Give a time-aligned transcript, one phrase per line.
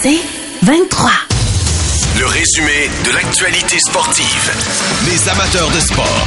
[0.00, 0.20] C'est
[0.62, 1.10] 23.
[2.20, 4.52] Le résumé de l'actualité sportive.
[5.06, 6.24] Les amateurs de sport.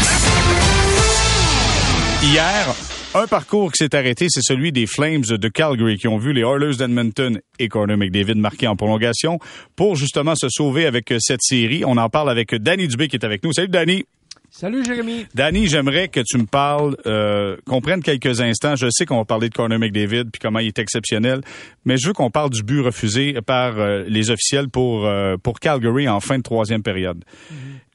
[2.21, 2.75] Hier,
[3.15, 6.41] un parcours qui s'est arrêté, c'est celui des Flames de Calgary qui ont vu les
[6.41, 9.39] Oilers d'Edmonton et Connor McDavid marquer en prolongation
[9.77, 11.85] pour justement se sauver avec cette série.
[11.85, 13.53] On en parle avec Danny Dubé qui est avec nous.
[13.53, 14.03] Salut Danny.
[14.53, 15.27] Salut Jérémy.
[15.33, 18.75] Danny, j'aimerais que tu me parles, euh, qu'on prenne quelques instants.
[18.75, 21.39] Je sais qu'on va parler de Connor McDavid puis comment il est exceptionnel,
[21.85, 25.61] mais je veux qu'on parle du but refusé par euh, les officiels pour euh, pour
[25.61, 27.23] Calgary en fin de troisième période.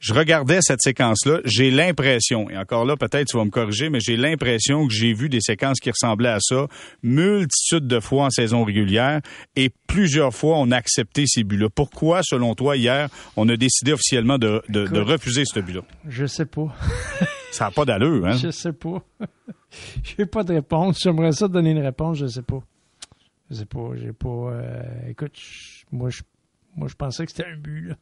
[0.07, 3.99] Je regardais cette séquence-là, j'ai l'impression, et encore là peut-être tu vas me corriger, mais
[3.99, 6.69] j'ai l'impression que j'ai vu des séquences qui ressemblaient à ça
[7.03, 9.21] multitude de fois en saison régulière
[9.57, 11.71] et plusieurs fois on a accepté ces buts-là.
[11.75, 15.81] Pourquoi, selon toi, hier, on a décidé officiellement de, de, de refuser ce but-là?
[16.07, 16.73] Je sais pas.
[17.51, 18.37] Ça n'a pas d'allure, hein?
[18.37, 19.03] Je sais pas.
[20.05, 21.01] j'ai pas de réponse.
[21.03, 22.63] J'aimerais ça te donner une réponse, je sais pas.
[23.51, 23.91] Je sais pas.
[23.97, 24.29] J'ai pas.
[24.29, 25.33] euh, écoute,
[25.91, 26.23] moi je
[26.77, 27.95] moi je pensais que c'était un but là.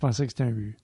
[0.00, 0.76] Pensais que c'était un but.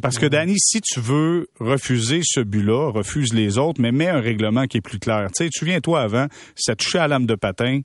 [0.00, 4.20] Parce que, Danny, si tu veux refuser ce but-là, refuse les autres, mais mets un
[4.20, 5.28] règlement qui est plus clair.
[5.28, 7.80] Tu sais, tu souviens-toi avant, si ça touchait à l'âme de patin,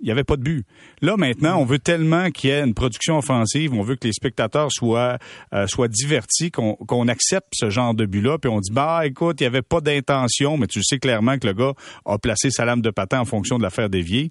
[0.00, 0.66] il n'y avait pas de but.
[1.00, 4.12] Là, maintenant, on veut tellement qu'il y ait une production offensive, on veut que les
[4.12, 5.18] spectateurs soient,
[5.54, 9.40] euh, soient divertis, qu'on qu'on accepte ce genre de but-là, puis on dit, bah, écoute,
[9.40, 11.72] il n'y avait pas d'intention, mais tu sais clairement que le gars
[12.04, 14.30] a placé sa lame de patin en fonction de l'affaire déviée.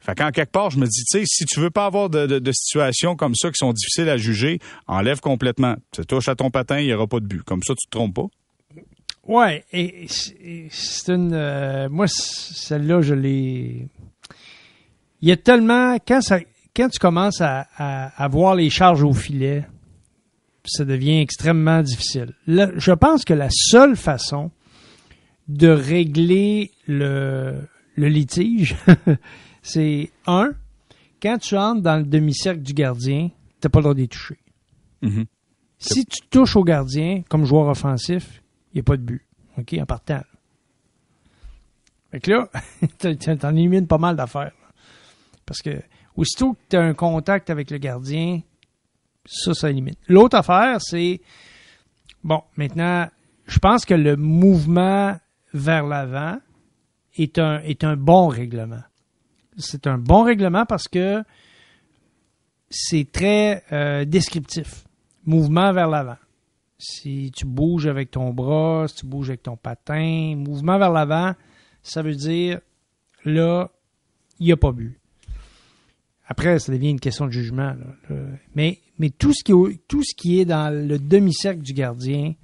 [0.00, 2.52] Fait qu'en quelque part, je me dis, tu sais, si tu veux pas avoir de,
[2.52, 5.74] situations comme ça qui sont difficiles à juger, enlève complètement.
[5.90, 7.42] Tu touches à ton patin, il n'y aura pas de but.
[7.42, 8.26] Comme ça, tu te trompes pas.
[9.26, 11.34] Ouais, et c'est une.
[11.34, 13.88] euh, moi, celle-là, je l'ai.
[15.20, 15.98] Il y a tellement.
[16.06, 16.20] Quand,
[16.88, 19.66] tu commences à, voir les charges au filet,
[20.64, 22.32] ça devient extrêmement difficile.
[22.46, 24.50] Là, je pense que la seule façon
[25.48, 27.56] de régler le,
[27.96, 28.76] le litige,
[29.68, 30.52] c'est un,
[31.22, 33.30] quand tu entres dans le demi-cercle du gardien,
[33.60, 34.38] t'as pas le droit d'y toucher.
[35.02, 35.26] Mhm.
[35.78, 38.42] Si tu touches au gardien comme joueur offensif,
[38.72, 39.24] il n'y a pas de but.
[39.58, 40.22] OK, en partant.
[42.10, 42.48] Fait que là,
[43.38, 44.52] t'en- élimines pas mal d'affaires.
[45.46, 45.82] Parce que
[46.16, 48.40] aussitôt que tu as un contact avec le gardien,
[49.24, 49.94] ça, ça élimine.
[50.08, 51.20] L'autre affaire, c'est
[52.24, 53.08] bon, maintenant,
[53.46, 55.16] je pense que le mouvement
[55.52, 56.38] vers l'avant
[57.16, 58.82] est un, est un bon règlement.
[59.58, 61.22] C'est un bon règlement parce que
[62.70, 64.84] c'est très euh, descriptif.
[65.24, 66.16] Mouvement vers l'avant.
[66.78, 71.34] Si tu bouges avec ton bras, si tu bouges avec ton patin, mouvement vers l'avant,
[71.82, 72.60] ça veut dire
[73.24, 73.70] là,
[74.38, 74.98] il n'y a pas but.
[76.26, 77.74] Après, ça devient une question de jugement.
[78.54, 82.34] Mais, mais tout, ce qui, est- tout ce qui est dans le demi-cercle du gardien,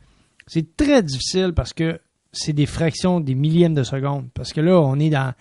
[0.47, 2.01] c'est très difficile parce que
[2.33, 4.29] c'est des fractions, des millièmes de seconde.
[4.35, 5.33] Parce que là, on est dans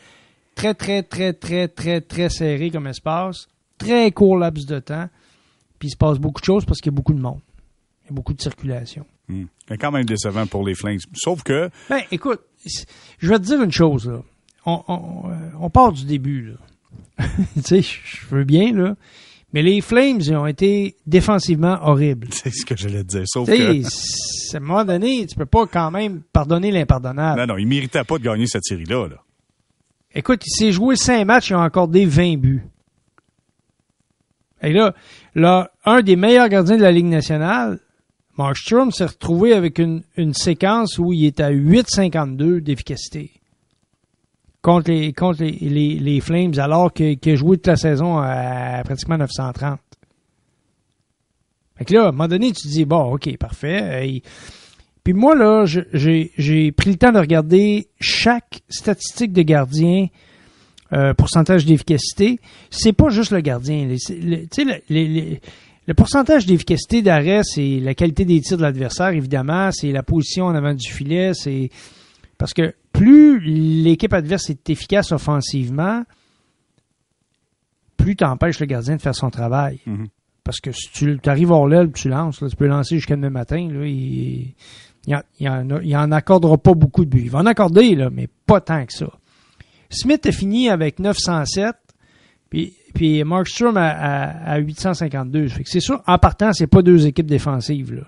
[0.55, 3.47] très, très, très, très, très, très serré comme espace,
[3.77, 5.09] très court laps de temps,
[5.79, 7.41] puis il se passe beaucoup de choses parce qu'il y a beaucoup de monde.
[8.03, 9.05] Il y a beaucoup de circulation.
[9.27, 9.45] Hmm.
[9.67, 10.99] C'est quand même décevant pour les Flames.
[11.13, 12.41] Sauf que, Ben, écoute,
[13.19, 14.21] je vais te dire une chose, là.
[14.65, 15.23] On, on,
[15.59, 17.25] on part du début, là.
[17.55, 18.95] tu sais, je veux bien, là.
[19.53, 22.27] Mais les Flames, ils ont été défensivement horribles.
[22.31, 23.23] c'est ce que j'allais te dire.
[23.25, 23.83] Sauf que,
[24.53, 27.39] à un moment donné, tu peux pas quand même pardonner l'impardonnable.
[27.39, 29.07] non, non, il méritait pas de gagner cette série-là.
[29.07, 29.17] Là.
[30.15, 32.63] Écoute, il s'est joué cinq matchs, il a accordé 20 buts.
[34.61, 34.93] Et là,
[35.35, 37.79] là, un des meilleurs gardiens de la Ligue nationale,
[38.37, 43.31] Markstrom, s'est retrouvé avec une, une séquence où il est à 8,52 d'efficacité
[44.63, 49.17] contre les, contre les, les, Flames, alors qu'il a joué toute la saison à pratiquement
[49.17, 49.79] 930.
[51.75, 54.21] Fait que là, à un moment donné, tu te dis, bon, OK, parfait.
[55.03, 60.07] Puis moi, là, j'ai pris le temps de regarder chaque statistique de gardien,
[60.93, 62.39] euh, pourcentage d'efficacité.
[62.69, 63.85] C'est pas juste le gardien.
[63.87, 65.41] Les- c'est- le- Tu sais, le, les- les-
[65.87, 69.71] le pourcentage d'efficacité d'arrêt, c'est la qualité des tirs de l'adversaire, évidemment.
[69.73, 71.33] C'est la position en avant du filet.
[71.33, 71.69] C'est
[72.37, 76.03] Parce que plus l'équipe adverse est efficace offensivement,
[77.97, 79.79] plus tu empêches le gardien de faire son travail.
[79.85, 80.07] Mhm.
[80.43, 83.29] Parce que si tu arrives hors l'aile, tu lances, là, tu peux lancer jusqu'à demain
[83.29, 84.53] matin, là, il,
[85.07, 87.21] il, en, il, en, a- il en accordera pas beaucoup de buts.
[87.23, 89.07] Il va en accorder, là, mais pas tant que ça.
[89.89, 91.75] Smith a fini avec 907,
[92.49, 95.47] puis, puis Markstrom à, à, à 852.
[95.49, 97.93] Fait que c'est sûr, en partant, c'est pas deux équipes défensives.
[97.93, 98.03] Là.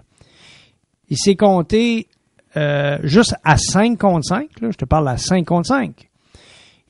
[1.09, 2.07] Il s'est compté
[2.57, 6.09] euh, juste à 5 contre 5, là, je te parle à 5 contre 5.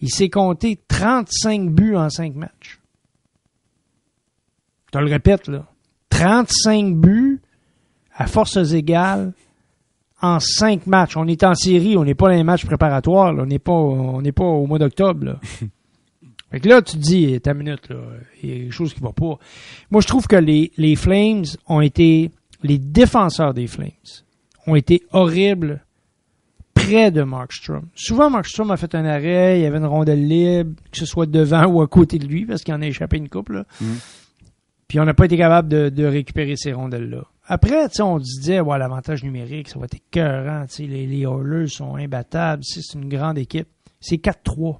[0.01, 2.79] Il s'est compté 35 buts en 5 matchs.
[4.87, 5.65] Je te le répète, là.
[6.09, 7.41] 35 buts
[8.13, 9.33] à forces égales
[10.21, 11.17] en 5 matchs.
[11.17, 13.43] On est en série, on n'est pas dans les matchs préparatoires, là.
[13.43, 15.39] on n'est pas, on n'est pas au mois d'octobre.
[16.51, 17.97] Fait que là, tu te dis, ta minute, là,
[18.41, 19.37] il y a quelque chose qui va pas.
[19.91, 22.31] Moi, je trouve que les, les Flames ont été,
[22.63, 23.89] les défenseurs des Flames
[24.67, 25.83] ont été horribles
[26.73, 27.87] près de Markstrom.
[27.95, 31.25] Souvent, Markstrom a fait un arrêt, il y avait une rondelle libre, que ce soit
[31.25, 33.55] devant ou à côté de lui, parce qu'il en a échappé une couple.
[33.55, 33.65] Là.
[33.81, 33.97] Mhm.
[34.87, 37.25] Puis on n'a pas été capable de, de récupérer ces rondelles-là.
[37.47, 40.65] Après, on disait, ouais, l'avantage numérique, ça va être écœurant.
[40.79, 42.63] Les, les Oilers sont imbattables.
[42.63, 43.67] C'est une grande équipe.
[43.99, 44.79] C'est 4-3.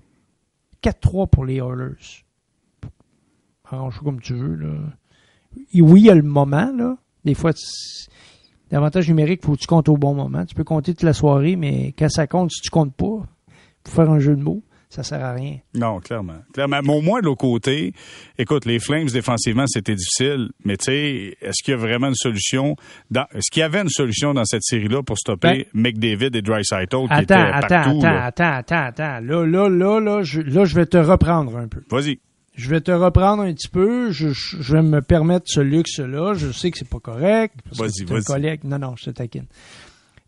[0.82, 2.24] 4-3 pour les Oilers.
[3.66, 4.56] Arrange comme tu veux.
[4.56, 4.74] Là.
[5.76, 6.72] Oui, il y a le moment.
[6.76, 6.98] Là.
[7.24, 7.52] Des fois,
[8.72, 10.46] l'avantage numérique, faut que tu comptes au bon moment.
[10.46, 13.26] Tu peux compter toute la soirée, mais quand ça compte, si tu comptes pas,
[13.84, 14.64] pour faire un jeu de mots,
[14.96, 15.58] ça sert à rien.
[15.74, 16.38] Non, clairement.
[16.54, 16.80] Clairement.
[16.84, 17.94] Mais au moins, de l'autre côté,
[18.38, 20.50] écoute, les Flames, défensivement, c'était difficile.
[20.64, 22.76] Mais tu sais, est-ce qu'il y a vraiment une solution?
[23.12, 26.88] Dans, est-ce qu'il y avait une solution dans cette série-là pour stopper McDavid et Dreisaitl
[27.08, 27.90] qui Attends, étaient attends, partout?
[27.90, 28.26] attends, là?
[28.26, 29.20] attends, attends, attends.
[29.22, 31.82] Là, là, là, là, je, là, je vais te reprendre un peu.
[31.90, 32.20] Vas-y.
[32.56, 34.12] Je vais te reprendre un petit peu.
[34.12, 36.36] Je, je je vais me permettre ce luxe-là.
[36.36, 37.54] Je sais que c'est pas correct.
[37.74, 38.60] Vas-y, vas-y.
[38.64, 39.46] Non, non, je te taquine.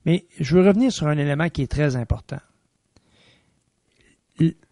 [0.05, 2.39] Mais je veux revenir sur un élément qui est très important.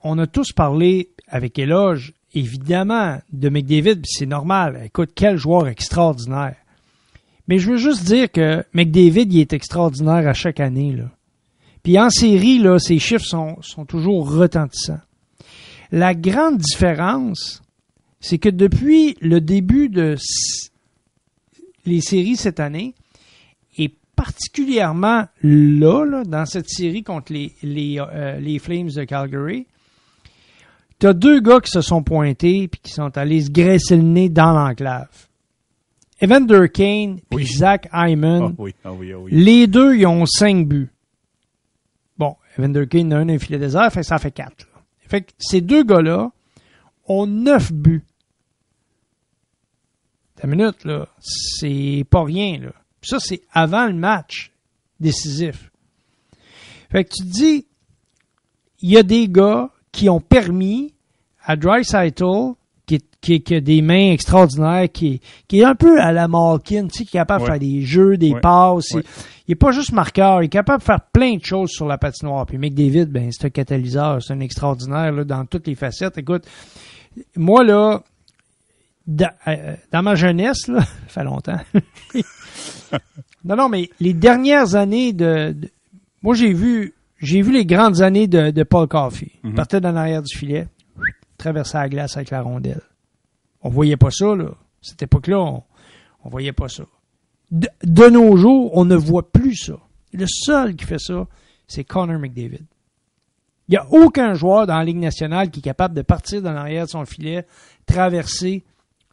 [0.03, 4.81] On a tous parlé avec éloge, évidemment, de McDavid, c'est normal.
[4.85, 6.55] Écoute, quel joueur extraordinaire.
[7.47, 10.95] Mais je veux juste dire que McDavid, il est extraordinaire à chaque année.
[10.95, 11.09] Là.
[11.83, 15.01] Puis en série, là, ses chiffres sont, sont toujours retentissants.
[15.91, 17.61] La grande différence,
[18.19, 20.15] c'est que depuis le début de
[21.85, 22.95] les séries cette année,
[24.15, 29.67] particulièrement là, là, dans cette série contre les, les, euh, les Flames de Calgary,
[30.99, 34.03] tu as deux gars qui se sont pointés puis qui sont allés se graisser le
[34.03, 35.27] nez dans l'enclave.
[36.21, 37.45] Evander Kane Oui.
[37.45, 38.43] Zach Hyman.
[38.43, 39.17] Ah oui, ah oui, ah.
[39.29, 40.89] Les deux, ils ont cinq buts.
[42.17, 44.65] Bon, Evander Kane a un un filet désert, fait ça fait quatre.
[44.73, 44.81] là.
[45.07, 46.31] Fait que ces deux gars-là
[47.07, 48.03] ont neuf buts.
[50.37, 52.71] Ta minute, là, c'est pas rien, là.
[53.05, 54.51] Ça, c'est avant le match
[54.99, 55.71] décisif.
[56.91, 57.65] Fait que tu te dis,
[58.81, 60.93] il y a des gars qui ont permis
[61.43, 62.53] à Dreisaitl,
[62.85, 66.87] qui, qui, qui a des mains extraordinaires, qui, qui est un peu à la Malkin,
[66.87, 68.39] tu sais, qui est capable de faire des jeux, des Ouais.
[68.41, 68.91] passes.
[68.93, 69.01] Ouais.
[69.01, 71.87] Il, il est pas juste marqueur, il est capable de faire plein de choses sur
[71.87, 72.45] la patinoire.
[72.45, 76.17] Puis McDavid, ben, c'est un catalyseur, c'est un extraordinaire là, dans toutes les facettes.
[76.17, 76.45] Écoute,
[77.35, 78.03] moi, là,
[79.07, 81.59] dans, euh, dans ma jeunesse, là, ça fait longtemps.
[83.43, 85.69] non, non, mais les dernières années de, de-
[86.21, 89.31] moi, j'ai vu, j'ai vu les grandes années de, de Paul Coffey.
[89.43, 89.55] Il Mhm.
[89.55, 90.67] partait dans l'arrière du filet,
[91.37, 92.81] traversait la glace avec la rondelle.
[93.61, 94.49] On voyait pas ça, là.
[94.81, 95.63] Cette époque-là, on,
[96.23, 96.83] on voyait pas ça.
[97.51, 99.77] De, de nos jours, on ne voit plus ça.
[100.13, 101.27] Le seul qui fait ça,
[101.67, 102.61] c'est Connor McDavid.
[103.67, 106.53] Il n'y a aucun joueur dans la Ligue nationale qui est capable de partir dans
[106.53, 107.45] l'arrière de son filet,
[107.87, 108.63] traverser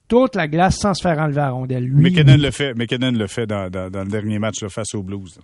[0.08, 1.84] toute la glace sans se faire enlever la rondelle.
[1.84, 4.94] Lui, McKinnon le fait, McKinnon le fait dans, dans, dans le dernier match là, face
[4.94, 5.38] aux Blues.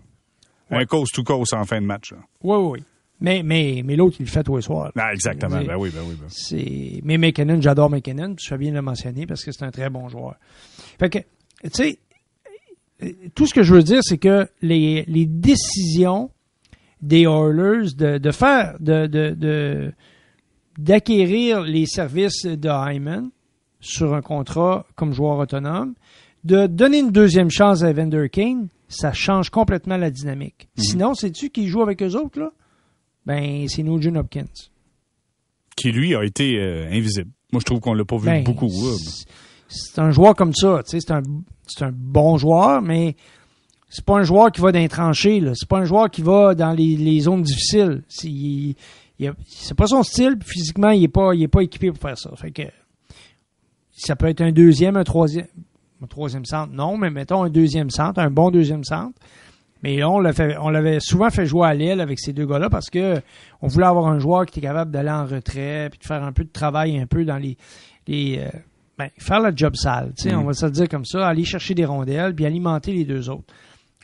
[0.71, 2.13] Un cause to cause en fin de match.
[2.13, 2.19] là.
[2.43, 2.85] Oui, oui, oui.
[3.21, 4.93] Mais, mais, mais l'autre, il le fait tous les soirs.
[4.97, 5.59] Ah, exactement.
[5.59, 6.15] Dire, Ben oui, ben oui.
[6.21, 7.01] Ben.
[7.05, 9.89] Mais McKinnon, j'adore McKinnon, je fais bien de le mentionner parce que c'est un très
[9.91, 10.37] bon joueur.
[11.01, 11.99] Fait que, tu sais,
[13.03, 16.31] euh, tout ce que je veux dire, c'est que les, les décisions
[17.01, 19.93] des Oilers de, de faire, de, de, de-
[20.79, 23.31] d'acquérir les services de Hyman
[23.81, 25.95] sur un contrat comme joueur autonome,
[26.45, 30.69] de donner une deuxième chance à Evander Kane, ça change complètement la dynamique.
[30.77, 32.51] Sinon, sais-tu qui joue avec eux autres, là?
[33.27, 34.47] Ben, c'est Nugent Hopkins.
[35.77, 37.31] Qui, lui, a été euh, invisible.
[37.53, 38.67] Moi, je trouve qu'on l'a pas vu Ben, beaucoup.
[38.69, 38.97] là.
[39.69, 41.07] c'est- un joueur comme ça, tu sais,
[41.67, 43.15] c'est un, bon joueur, mais
[43.91, 45.53] c'est pas un joueur qui va dans les tranchées, là.
[45.55, 48.03] C'est pas un joueur qui va dans les, les zones difficiles.
[48.09, 48.75] C'est, il-
[49.19, 51.91] il a- c'est pas son style, puis physiquement, il est pas, il est pas équipé
[51.91, 52.31] pour faire ça.
[52.37, 52.63] Fait que,
[53.99, 55.47] ça peut être un deuxième, un troisième,
[56.03, 59.19] un troisième centre, non, mais mettons un deuxième centre, un bon deuxième centre.
[59.83, 60.19] Mais là, on
[60.71, 63.21] l'avait souvent fait jouer à l'aile avec ces deux gars-là parce que
[63.63, 66.33] on voulait avoir un joueur qui était capable d'aller en retrait puis de faire un
[66.33, 67.57] peu de travail un peu dans les,
[68.09, 68.49] les euh,
[68.99, 70.41] ben, faire la job sale, tu sais, Mm.
[70.41, 73.55] on va se dire comme ça, aller chercher des rondelles puis alimenter les deux autres.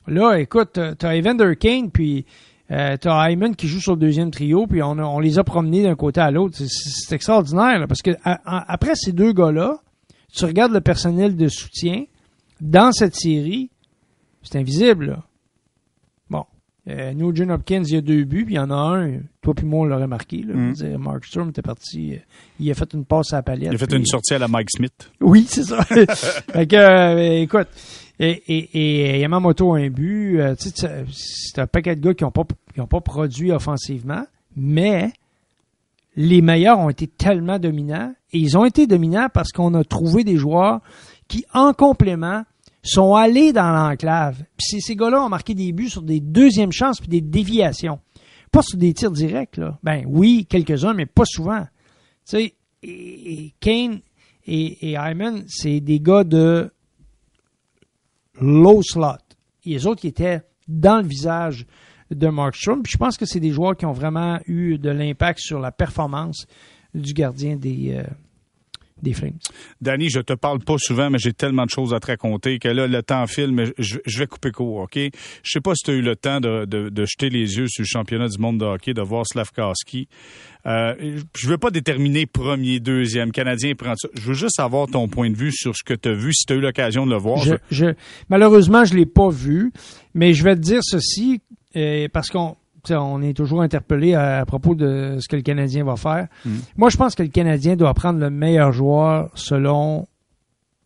[0.07, 2.25] Là, écoute, t'as- t'as Evander Kane puis
[2.71, 5.45] euh, t'as Hyman qui joue sur le deuxième trio puis on, a- on les a
[5.45, 6.57] promenés d'un côté à l'autre.
[6.59, 9.79] C'est- extraordinaire là, parce que à- à- après ces deux gars-là,
[10.35, 12.05] tu regardes le personnel de soutien
[12.61, 13.71] dans cette série,
[14.43, 15.07] c'est invisible.
[15.07, 15.23] Là.
[16.31, 16.45] Bon,
[16.89, 19.55] euh, Nugent Hopkins, il y a deux buts, puis il y en a un, toi
[19.55, 20.39] puis moi, on l'aurait marqué.
[20.43, 20.73] Là, Mm.
[20.73, 22.19] Dire, Mark Sturm était parti, euh,
[22.59, 23.69] il a fait une passe à la palette.
[23.71, 25.11] Il a fait puis- une sortie à la Mike Smith.
[25.21, 25.83] oui, c'est ça.
[25.85, 27.69] fait que, euh, écoute,
[28.21, 30.39] et, et, et Yamamoto a un but.
[30.39, 32.45] euh, c'est un paquet de gars qui n'ont pas,
[32.79, 34.25] ont pas produit offensivement,
[34.57, 35.13] mais
[36.17, 40.23] les meilleurs ont été tellement dominants et ils ont été dominants parce qu'on a trouvé
[40.23, 40.81] des joueurs
[41.27, 42.45] qui, en complément,
[42.83, 44.45] sont allés dans l'enclave.
[44.57, 47.99] Puis ces gars-là ont marqué des buts sur des deuxièmes chances puis des déviations.
[48.53, 49.79] Pas sur des tirs directs, là.
[49.83, 51.63] Ben oui, quelques-uns, mais pas souvent.
[51.63, 52.55] Tu sais,
[52.85, 54.01] et, Kane
[54.47, 56.71] et, et Hyman, c'est des gars de
[58.41, 59.19] low slot.
[59.65, 61.67] Et les autres qui étaient dans le visage
[62.11, 62.83] de Markstrom.
[62.83, 65.73] Puis je pense que c'est des joueurs qui ont vraiment eu de l'impact sur la
[65.73, 66.47] performance
[66.95, 68.05] du gardien des, euh,
[69.05, 69.39] des Flames.
[69.81, 72.69] Danny, je te parle pas souvent, mais j'ai tellement de choses à te raconter que
[72.69, 74.97] là, le temps file, mais je, vais couper court, OK?
[74.97, 75.11] Je
[75.45, 77.87] sais pas si tu as eu le temps de, de, jeter les yeux sur le
[77.87, 80.09] championnat du monde de hockey, de voir Slavkowski.
[80.67, 84.09] Euh, je veux pas déterminer premier, deuxième, Canadien prend ça.
[84.15, 86.47] Je veux juste avoir ton point de vue sur ce que tu as vu, si
[86.47, 87.39] tu as eu l'occasion de le voir.
[87.39, 87.87] Je, je,
[88.29, 89.73] malheureusement, je l'ai pas vu,
[90.15, 91.43] mais je vais te dire ceci,
[91.77, 92.57] euh, parce qu'on
[92.91, 96.29] on est toujours interpellé à, propos de ce que le Canadien va faire.
[96.45, 96.59] Hmm.
[96.77, 100.07] Moi, je pense que le Canadien doit prendre le meilleur joueur selon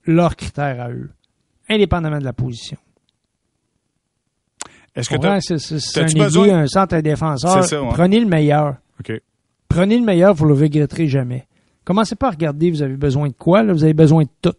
[0.04, 1.10] leurs critères à eux,
[1.68, 2.78] indépendamment de la position.
[4.94, 6.58] Est-ce que c'est un besoin...
[6.60, 7.64] un centre défenseur.
[7.90, 8.76] Prenez le meilleur.
[9.68, 11.46] Prenez le meilleur, vous le regretterez jamais.
[11.84, 13.72] Commencez pas à regarder, vous avez besoin de quoi, là?
[13.72, 14.56] Vous avez besoin de tout.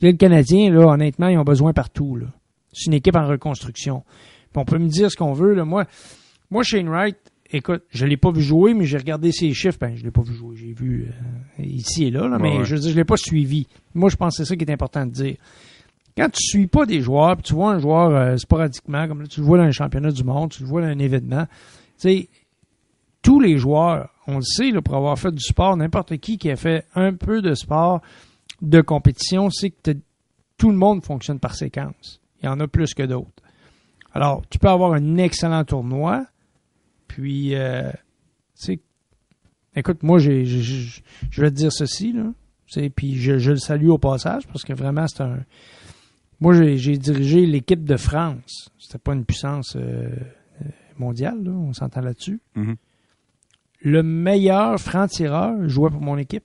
[0.00, 2.20] le Canadien, là, honnêtement, ils ont besoin partout,
[2.72, 4.04] C'est une équipe en reconstruction
[4.56, 5.54] on peut me dire ce qu'on veut.
[5.54, 5.64] Là.
[5.64, 5.86] Moi,
[6.50, 7.16] moi, Shane Wright,
[7.50, 9.78] écoute, je l'ai pas vu jouer, mais j'ai regardé ses chiffres.
[9.80, 10.56] Ben, je l'ai pas vu jouer.
[10.56, 13.66] J'ai vu euh, ici et là, mais je veux dire, je l'ai pas suivi.
[13.94, 15.36] Moi, je pense que c'est ça qui est important de dire.
[16.16, 19.26] Quand tu suis pas des joueurs, puis tu vois un joueur euh, sporadiquement, comme là,
[19.26, 21.44] tu le vois dans un championnat du monde, tu le vois dans un événement,
[21.98, 22.28] tu sais,
[23.20, 26.50] tous les joueurs, on le sait, là, pour avoir fait du sport, n'importe qui qui
[26.50, 28.00] a fait un peu de sport,
[28.62, 29.92] de compétition, c'est que
[30.56, 32.20] tout le monde fonctionne par séquence.
[32.40, 33.42] Il y en a plus que d'autres.
[34.16, 36.24] Alors, tu peux avoir un excellent tournoi,
[37.06, 37.98] puis, euh, tu
[38.54, 38.80] sais,
[39.74, 41.02] écoute, moi, j'ai, je
[41.42, 42.32] vais te dire ceci, là,
[42.96, 45.40] puis je, le salue au passage, parce que vraiment, c'est un...
[46.40, 48.70] Moi, j'ai dirigé l'équipe de France.
[48.78, 50.08] C'était pas une puissance euh,
[50.96, 52.40] mondiale, là, on s'entend là-dessus.
[52.56, 52.76] Mm-hmm.
[53.82, 56.44] Le meilleur franc-tireur jouait pour mon équipe.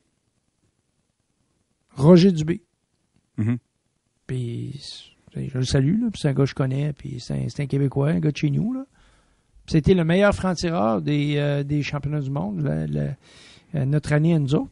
[1.95, 2.63] Roger Dubé.
[3.39, 3.57] Mm-hmm.
[4.27, 8.19] Puis je le salue, c'est un gars que je connais, puis c'est un, Québécois, un
[8.19, 8.75] gars de chez nous.
[9.67, 14.55] C'était le meilleur franc-tireur des, euh, des championnats du monde, euh, notre année à nous
[14.55, 14.71] autres.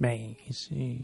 [0.00, 0.18] Ben,
[0.50, 0.98] c'est.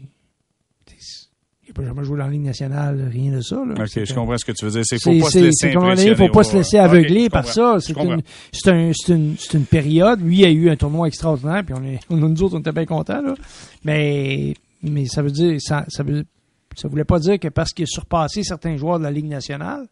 [1.65, 3.55] Il n'a pas jamais joué dans la Ligue nationale, rien de ça.
[3.55, 3.75] Là.
[3.77, 4.83] OK, je comprends ce que tu veux dire.
[4.83, 5.71] C'est faut pas se laisser
[6.09, 7.77] Il faut pas se laisser aveugler par ça.
[7.79, 8.21] C'est une,
[8.67, 10.19] un, une, une, période.
[10.21, 12.73] Lui il a eu un tournoi extraordinaire, puis on est, on, nous autres, on était
[12.73, 13.21] bien contents.
[13.21, 13.35] Là.
[13.85, 16.25] Mais, mais ça veut dire, ça, ça veut
[16.75, 19.27] ça ne voulait pas dire que parce qu'il a surpassé certains joueurs de la Ligue
[19.27, 19.87] nationale,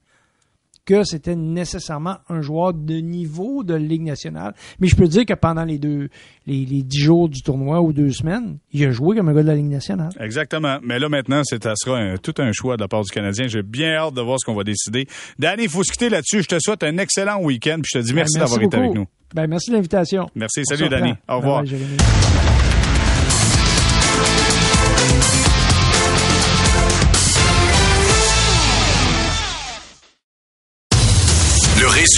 [0.85, 4.53] que c'était nécessairement un joueur de niveau de Ligue nationale.
[4.79, 6.09] Mais je peux dire que pendant les deux,
[6.47, 9.47] les, dix jours du tournoi ou deux semaines, il a joué comme un gars de
[9.47, 10.11] la Ligue nationale.
[10.19, 10.79] Exactement.
[10.83, 13.47] Mais là, maintenant, ça sera tout un choix de la part du Canadien.
[13.47, 15.07] J'ai bien hâte de voir ce qu'on va décider.
[15.37, 16.41] Danny, il faut se quitter là-dessus.
[16.43, 17.79] Je te souhaite un excellent week-end.
[17.81, 19.05] Puis je te dis merci, ben, d'avoir été avec nous.
[19.33, 20.29] Ben, merci de l'invitation.
[20.35, 20.61] Merci.
[20.65, 21.13] Salut, Danny.
[21.29, 21.63] Au revoir.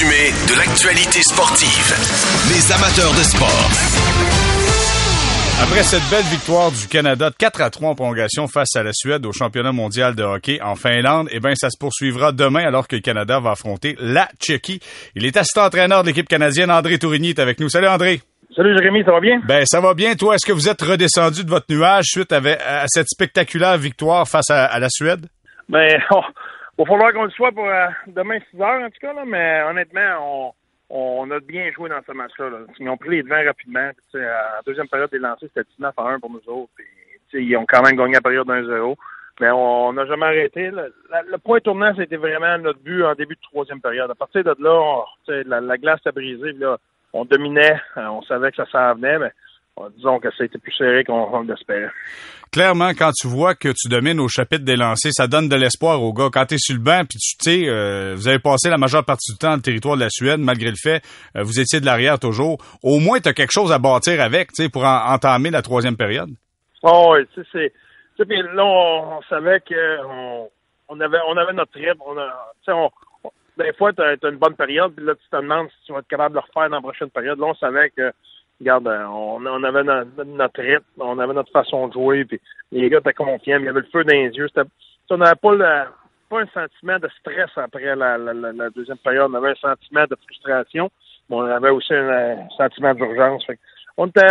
[0.03, 1.93] Résumé de l'actualité sportive.
[2.49, 3.69] Les amateurs de sport.
[5.61, 8.91] Après cette belle victoire du Canada de 4 à 3 en prolongation face à la
[8.93, 12.87] Suède au championnat mondial de hockey en Finlande, eh bien, ça se poursuivra demain alors
[12.87, 14.79] que le Canada va affronter la Tchéquie.
[15.15, 16.71] Il est assistant-entraîneur de l'équipe canadienne.
[16.71, 17.69] André Tourigny est avec nous.
[17.69, 18.21] Salut André.
[18.55, 19.41] Salut Jérémy, ça va bien?
[19.45, 20.15] Ben, ça va bien.
[20.15, 22.41] Toi, est-ce que vous êtes redescendu de votre nuage suite à,
[22.87, 25.27] cette spectaculaire victoire face à, la Suède?
[25.69, 26.21] Ben, oh,
[26.83, 29.63] va falloir qu'on le soit pour euh, demain 6 heures, en tout cas, là, mais
[29.63, 30.53] honnêtement, on,
[30.89, 32.49] on a bien joué dans ce match-là.
[32.79, 33.89] Ils ont pris les devants rapidement.
[34.11, 36.71] Puis, en deuxième période des lancers, c'était 19 à 1 pour nous autres.
[37.33, 38.95] Ils ont quand même gagné la période 1-0.
[39.41, 40.69] Mais on n'a jamais arrêté.
[40.69, 44.11] Le, point tournant, c'était vraiment notre but en début de troisième période.
[44.11, 46.51] À partir de là, la, la, glace a brisé.
[46.53, 46.77] Là,
[47.13, 47.79] on dominait.
[47.97, 49.31] Euh, on savait que ça s'en venait, mais
[49.95, 51.89] disons que ça a été plus serré qu'on l'espérait
[52.53, 56.01] clairement, quand tu vois que tu domines au chapitre des lancers, ça donne de l'espoir
[56.01, 56.29] aux gars.
[56.31, 59.03] Quand tu es sur le banc, puis tu sais, euh, vous avez passé la majeure
[59.03, 61.01] partie du temps dans le territoire de la Suède, malgré le fait,
[61.35, 62.59] euh, vous étiez de l'arrière toujours.
[62.83, 65.97] Au moins, tu as quelque chose à bâtir avec, tu sais, pour entamer la troisième
[65.97, 66.29] période.
[66.83, 67.73] Oh, oui, tu sais,
[68.19, 68.25] c'est...
[68.53, 70.05] là, on, savait que
[70.89, 71.97] on, avait, on avait notre trip.
[72.05, 72.29] On a,
[73.57, 75.99] des fois, tu as, une bonne période, puis là, tu te demandes si tu vas
[75.99, 77.39] être capable de le refaire dans la prochaine période.
[77.39, 78.11] Là, on savait que
[78.63, 82.39] regarde, euh, on, avait notre, rythme, on avait notre façon de jouer, puis
[82.71, 84.47] les gars étaient confiants, il y avait le feu dans les yeux.
[85.09, 85.89] On n'avait pas,
[86.31, 88.17] un sentiment de stress après la,
[88.75, 90.89] deuxième période, on avait un sentiment de frustration.
[91.29, 93.45] on avait aussi un, sentiment d'urgence.
[93.97, 94.27] On était,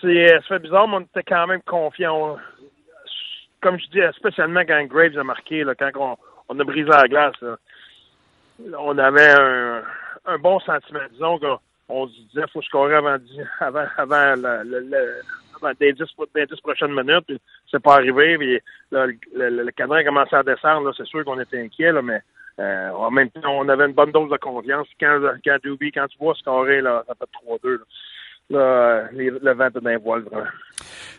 [0.00, 2.38] c'est, ça fait bizarre, mais on était quand même confiants.
[3.60, 6.16] comme je dis, spécialement quand Graves a marqué, quand
[6.48, 7.34] on, a brisé la glace,
[8.78, 9.82] on avait un,
[10.24, 11.00] un, bon sentiment.
[11.12, 13.16] Disons qu'on se disait faut scorer avant,
[13.60, 15.22] avant, avant, le, le,
[15.60, 16.02] avant des, 10,
[16.34, 17.26] des 10 prochaines minutes.
[17.26, 17.40] Puis
[17.70, 18.36] c'est pas arrivé.
[18.38, 20.92] Puis là, le, le, cadran a commencé à descendre.
[20.96, 22.20] C'est sûr qu'on était inquiet, là, mais
[22.58, 24.88] euh, en même temps, on avait une bonne dose de confiance.
[24.98, 27.80] Quand, quand Doobie, quand tu vois scorer, là, ça fait 3-2.
[28.48, 30.46] Là, le vent est vraiment.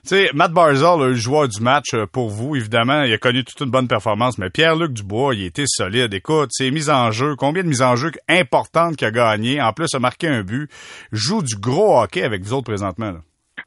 [0.03, 3.43] Tu sais, Matt Barzal, le joueur du match euh, pour vous, évidemment, il a connu
[3.43, 6.13] toute une bonne performance, mais Pierre-Luc Dubois, il était solide.
[6.13, 9.74] Écoute, ses mises en jeu, combien de mises en jeu importantes qu'il a gagné, en
[9.74, 10.69] plus a marqué un but,
[11.12, 13.12] joue du gros hockey avec vous autres présentement.
[13.12, 13.19] Là.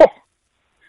[0.03, 0.07] Oh!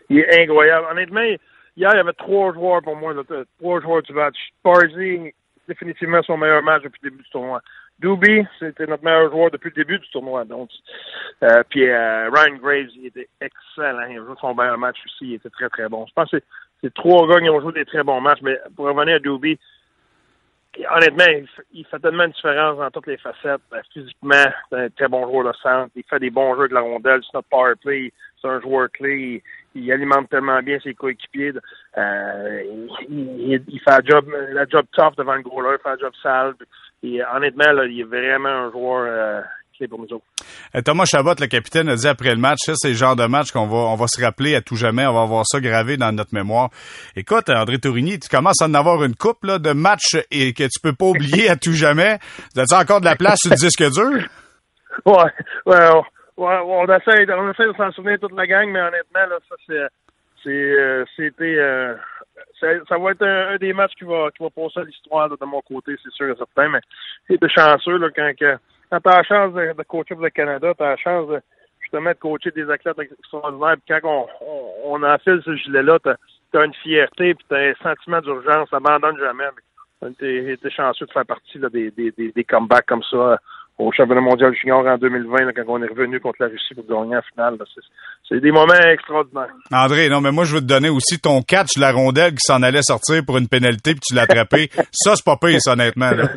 [0.10, 0.88] Il est incroyable.
[0.92, 1.40] Honnêtement, hier,
[1.76, 3.24] il y avait trois joueurs pour moi, là,
[3.60, 4.38] trois joueurs du match.
[4.64, 5.34] Barzy,
[5.68, 7.62] définitivement son meilleur match depuis le début du tournoi.
[8.02, 10.44] Doobie, c'était notre meilleur joueur depuis le début du tournoi.
[10.44, 10.70] Donc,
[11.44, 14.08] euh, puis euh, Ryan Graves, il était excellent.
[14.10, 15.32] Il a joué son meilleur match aussi.
[15.32, 16.06] Il était très, très bon.
[16.08, 16.42] Je pense que
[16.82, 18.42] c'est trois gars qui ont joué des très bons matchs.
[18.42, 19.60] Mais pour revenir à Doobie,
[20.90, 23.62] honnêtement, il fait tellement de différence dans toutes les facettes.
[23.74, 25.92] Euh, physiquement, c'est un très bon joueur de centre.
[25.96, 27.22] Il fait des bons jeux de la rondelle.
[27.24, 28.12] C'est notre power play.
[28.42, 29.16] C'est un joueur clé.
[29.16, 29.42] Il,
[29.92, 31.54] alimente tellement bien ses coéquipiers.
[31.98, 32.64] Euh,
[33.10, 35.78] il, il, fait la job, la job tough devant le goaler.
[35.80, 36.54] Il fait la job sale.
[37.04, 39.42] Et honnêtement, là, il est vraiment un joueur euh,
[39.76, 40.26] clé pour nous autres.
[40.76, 43.26] Euh, Thomas Chabot, le capitaine, a dit après le match, ça, c'est le genre de
[43.26, 45.06] match qu'on va, on va se rappeler à tout jamais.
[45.06, 46.70] On va avoir ça gravé dans notre mémoire.
[47.16, 50.64] Écoute, André Tourigny, tu commences à en avoir une coupe là, de matchs et que
[50.64, 52.20] tu peux pas oublier à tout jamais.
[52.56, 54.28] As-tu encore de la place sur le disque dur?
[55.06, 55.16] Ouais,
[55.66, 56.02] ouais, ouais,
[56.38, 59.88] on essaie, on essaie de s'en souvenir toute la gang, mais honnêtement, là, ça, c'est,
[60.44, 61.96] c'est, euh, c'était, euh,
[62.60, 65.62] ça, va être un, des matchs qui va, qui va passer à l'histoire de mon
[65.62, 66.82] côté, c'est sûr et certain, mais
[67.28, 68.32] c'est chanceux quand,
[68.90, 71.42] quand tu as la chance de, coacher pour le Canada, tu as la chance de,
[71.80, 76.58] justement de coacher des athlètes extraordinaires, puis quand on, on, on enfile ce gilet-là, tu
[76.58, 79.46] as, une fierté, puis tu as un sentiment d'urgence, ça abandonne jamais.
[80.18, 83.38] Tu es, chanceux de faire partie des, des, des comebacks comme ça
[83.82, 87.18] au championnat mondial junior en 2020, quand on est revenu contre la Russie pour gagner
[87.18, 87.58] en finale.
[88.30, 89.54] C'est des moments extraordinaires.
[89.72, 92.62] André, non, mais moi, je veux te donner aussi ton catch, la rondelle qui s'en
[92.62, 94.70] allait sortir pour une pénalité, puis tu l'as attrapé.
[94.92, 96.12] ça, c'est pas pire, ça, honnêtement.
[96.12, 96.30] Là.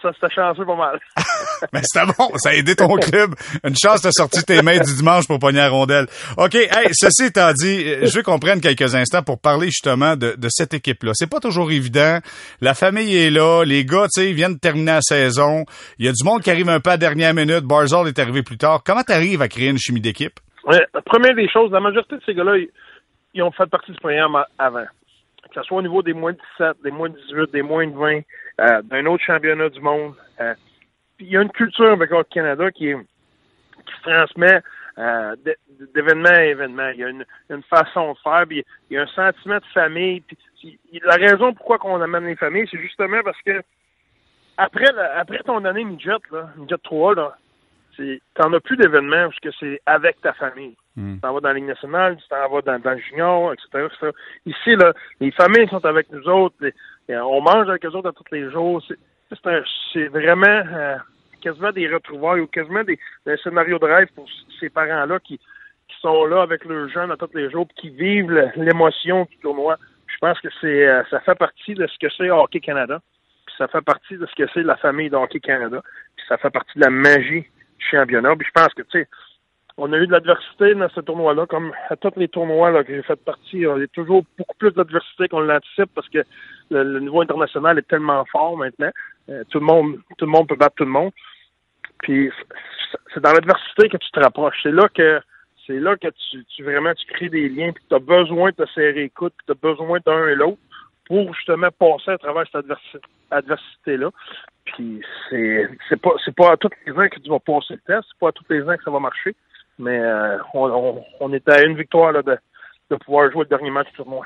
[0.00, 1.00] Ça, c'était chanceux pas mal.
[1.72, 3.34] mais c'était bon, ça a aidé ton club.
[3.64, 6.06] Une chance de sortir tes mains du dimanche pour pogner la rondelle.
[6.36, 10.34] OK, hey, ceci étant dit, je veux qu'on prenne quelques instants pour parler justement de,
[10.36, 11.12] de cette équipe-là.
[11.14, 12.18] C'est pas toujours évident.
[12.60, 15.64] La famille est là, les gars, tu sais, viennent de terminer la saison.
[15.98, 17.64] Il y a du monde qui arrive un peu à la dernière minute.
[17.64, 18.82] Barzal est arrivé plus tard.
[18.84, 20.38] Comment tu arrives à créer une chimie d'équipe?
[20.64, 22.56] la première des choses, la majorité de ces gars-là,
[23.34, 24.84] ils, ont fait partie du programme avant.
[24.84, 27.86] Que ce soit au niveau des moins de 17, des moins de 18, des moins
[27.86, 28.20] de 20,
[28.60, 30.14] euh, d'un autre championnat du monde.
[30.40, 30.54] Euh,
[31.18, 34.60] il y a une culture avec le Canada qui se transmet
[34.98, 35.34] euh,
[35.94, 36.88] d'événement à événement.
[36.90, 37.24] Il y a une,
[37.68, 40.22] façon de faire, puis il y a un sentiment de famille.
[41.02, 43.62] la raison pourquoi on amène les familles, c'est justement parce que
[44.56, 47.36] après, après ton année midget, là, midget 3, là,
[48.34, 50.76] t'en as plus d'événements parce que c'est avec ta famille.
[50.96, 51.14] Hmm.
[51.14, 53.88] Tu t'en vas dans la Ligue nationale, tu t'en vas dans, dans, le junior, etc.,
[54.46, 56.56] Ici, là, les familles sont avec nous autres.
[57.08, 58.82] on mange avec eux autres à tous les jours.
[59.92, 60.96] C'est vraiment euh,
[61.40, 64.28] quasiment des retrouvailles ou quasiment des, des scénarios de rêve pour
[64.60, 68.52] ces parents-là qui, qui sont là avec leurs jeunes à tous les jours qui vivent
[68.56, 69.78] l'émotion du tournoi.
[70.06, 73.00] Je pense que c'est euh, ça fait partie de ce que c'est Hockey Canada
[73.58, 75.82] ça fait partie de ce que c'est la famille d'Hockey Canada,
[76.16, 78.34] puis ça fait partie de la magie du championnat.
[78.36, 79.08] Puis je pense que, tu sais,
[79.78, 82.94] on a eu de l'adversité dans ce tournoi-là, comme à tous les tournois là, que
[82.94, 83.56] j'ai fait partie.
[83.56, 86.24] Il y a toujours beaucoup plus d'adversité qu'on l'anticipe parce que
[86.70, 88.90] le, niveau international est tellement fort maintenant.
[89.30, 91.12] Euh, tout le monde, tout le monde peut battre tout le monde.
[92.02, 92.30] Puis
[93.14, 94.58] c'est dans l'adversité que tu te rapproches.
[94.62, 95.20] C'est là que
[95.66, 98.64] c'est là que tu, tu vraiment tu crées des liens, puis tu as besoin de
[98.64, 100.58] te serrer coudes, puis tu as besoin d'un et l'autre
[101.12, 102.64] pour justement passer à travers cette
[103.30, 104.08] adversité-là.
[104.64, 107.80] Puis c'est c'est pas c'est pas à tous les ans que tu vas passer le
[107.80, 109.36] test, c'est pas à tous les ans que ça va marcher,
[109.78, 112.38] mais euh, on, on, est à une victoire là, de,
[112.90, 114.24] de pouvoir jouer le dernier match sur moi.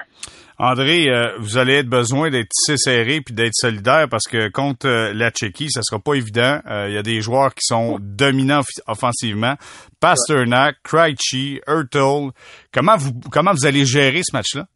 [0.61, 4.87] André, euh, vous allez être besoin d'être tissé serré puis d'être solidaire parce que contre
[4.87, 6.61] euh, la Tchéquie, ça sera pas évident.
[6.87, 9.57] Il y a des joueurs qui sont dominants offensivement.
[9.99, 12.31] Pasternak, Krejci, Hurtle.
[12.72, 14.66] Comment vous comment vous allez gérer ce match-là?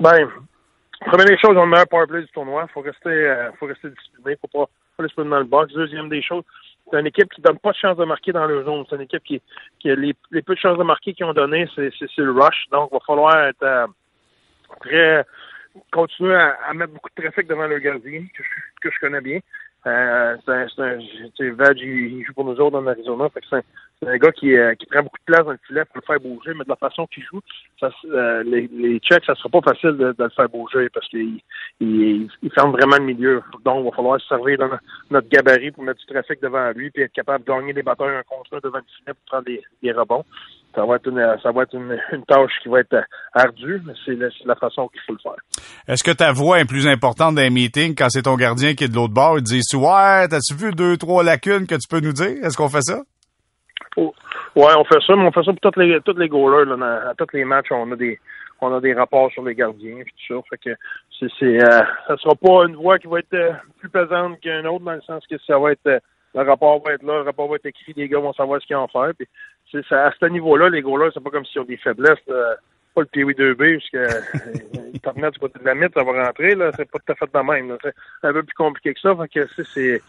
[0.00, 0.28] Ben,
[1.00, 2.66] Première des choses, on a le meilleur powerplay du tournoi.
[2.68, 4.36] Faut rester, euh, faut rester discipliné.
[4.40, 5.72] Faut pas, faut laisser dans le box.
[5.74, 6.44] Deuxième des choses,
[6.90, 8.84] c'est une équipe qui donne pas de chance de marquer dans le zone.
[8.88, 9.40] C'est une équipe qui,
[9.90, 12.66] a les, peu de chances de marquer qu'ils ont donné, c'est, le rush.
[12.72, 13.86] Donc, il va falloir être euh,
[14.80, 15.24] très,
[15.92, 18.24] continuer à, mettre beaucoup de trafic devant le gardien,
[18.80, 19.40] que je connais bien.
[19.86, 23.28] Euh, c'est un, un, Veg, il, joue pour nous autres en Arizona.
[23.34, 23.62] C'est un,
[24.06, 26.20] un gars qui, euh, qui prend beaucoup de place dans le filet pour le faire
[26.20, 27.40] bouger, mais de la façon qu'il joue,
[27.78, 31.08] ça, euh, les, les checks, ça sera pas facile de, de le faire bouger parce
[31.08, 31.40] qu'il
[31.80, 33.42] il, il ferme vraiment le milieu.
[33.64, 34.64] Donc, il va falloir se servir de
[35.10, 38.08] notre gabarit pour mettre du trafic devant lui puis être capable de gagner des batteurs
[38.08, 40.24] un contre devant le filet pour prendre des, des rebonds.
[40.76, 42.96] Ça va être une, ça va être une, une tâche qui va être
[43.32, 45.36] ardue, mais c'est la, la, façon qu'il faut le faire.
[45.88, 48.84] Est-ce que ta voix est plus importante dans les meetings quand c'est ton gardien qui
[48.84, 49.38] est de l'autre bord?
[49.38, 52.44] Il dit, ouais, t'as-tu vu deux, trois lacunes que tu peux nous dire?
[52.44, 53.00] Est-ce qu'on fait ça?
[53.96, 54.14] Oh,
[54.54, 56.66] ouais, on fait ça, mais on fait ça pour toutes les, toutes les goalers.
[56.66, 58.20] Là, à tous les matchs, on a des,
[58.60, 60.42] on a des rapports sur les gardiens et tout ça.
[60.50, 60.76] Fait que
[61.18, 64.66] c'est, c'est, euh, ça sera pas une voix qui va être euh, plus pesante qu'une
[64.66, 65.98] autre dans le sens que ça va être, euh,
[66.34, 68.66] le rapport va être là, le rapport va être écrit, les gars vont savoir ce
[68.66, 69.12] qu'ils ont à faire.
[69.16, 69.26] Puis
[69.88, 72.24] ça, à ce niveau-là, les goalers, c'est pas comme s'ils ont des faiblesses.
[72.26, 72.56] Là,
[72.96, 76.54] pas le PW 2B, parce que t'en du côté de la mythe, ça va rentrer,
[76.54, 76.70] là.
[76.76, 77.76] C'est pas tout à fait de même.
[77.82, 79.14] C'est un peu plus compliqué que ça.
[79.14, 80.00] Fait que c'est,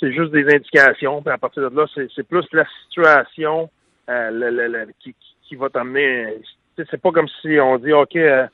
[0.00, 1.22] c'est juste des indications.
[1.22, 3.68] Puis à partir de là, c'est plus la situation
[4.08, 6.38] euh, le, le, le, qui, qui va t'amener.
[6.76, 8.46] C'est pas comme si on dit OK, euh,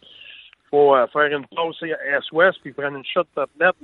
[0.71, 3.75] faut euh, faire une pause S-Ouest puis prendre une shot top net.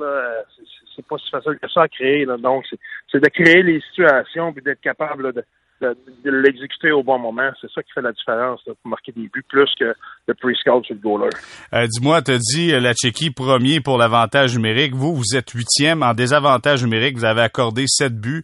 [0.95, 2.25] C'est pas si facile que ça à créer.
[2.25, 2.37] Là.
[2.37, 2.65] Donc,
[3.11, 5.45] c'est de créer les situations puis d'être capable là, de
[5.81, 7.51] de, l'exécuter au bon moment.
[7.61, 9.95] C'est ça qui fait la différence là, pour marquer des buts plus que
[10.27, 11.31] le pre-scout sur le goaler.
[11.73, 14.95] Euh, Dis-moi, tu as dit euh, la Tchéquie premier pour l'avantage numérique.
[14.95, 17.17] Vous, vous êtes huitième en désavantage numérique.
[17.17, 18.43] Vous avez accordé sept buts.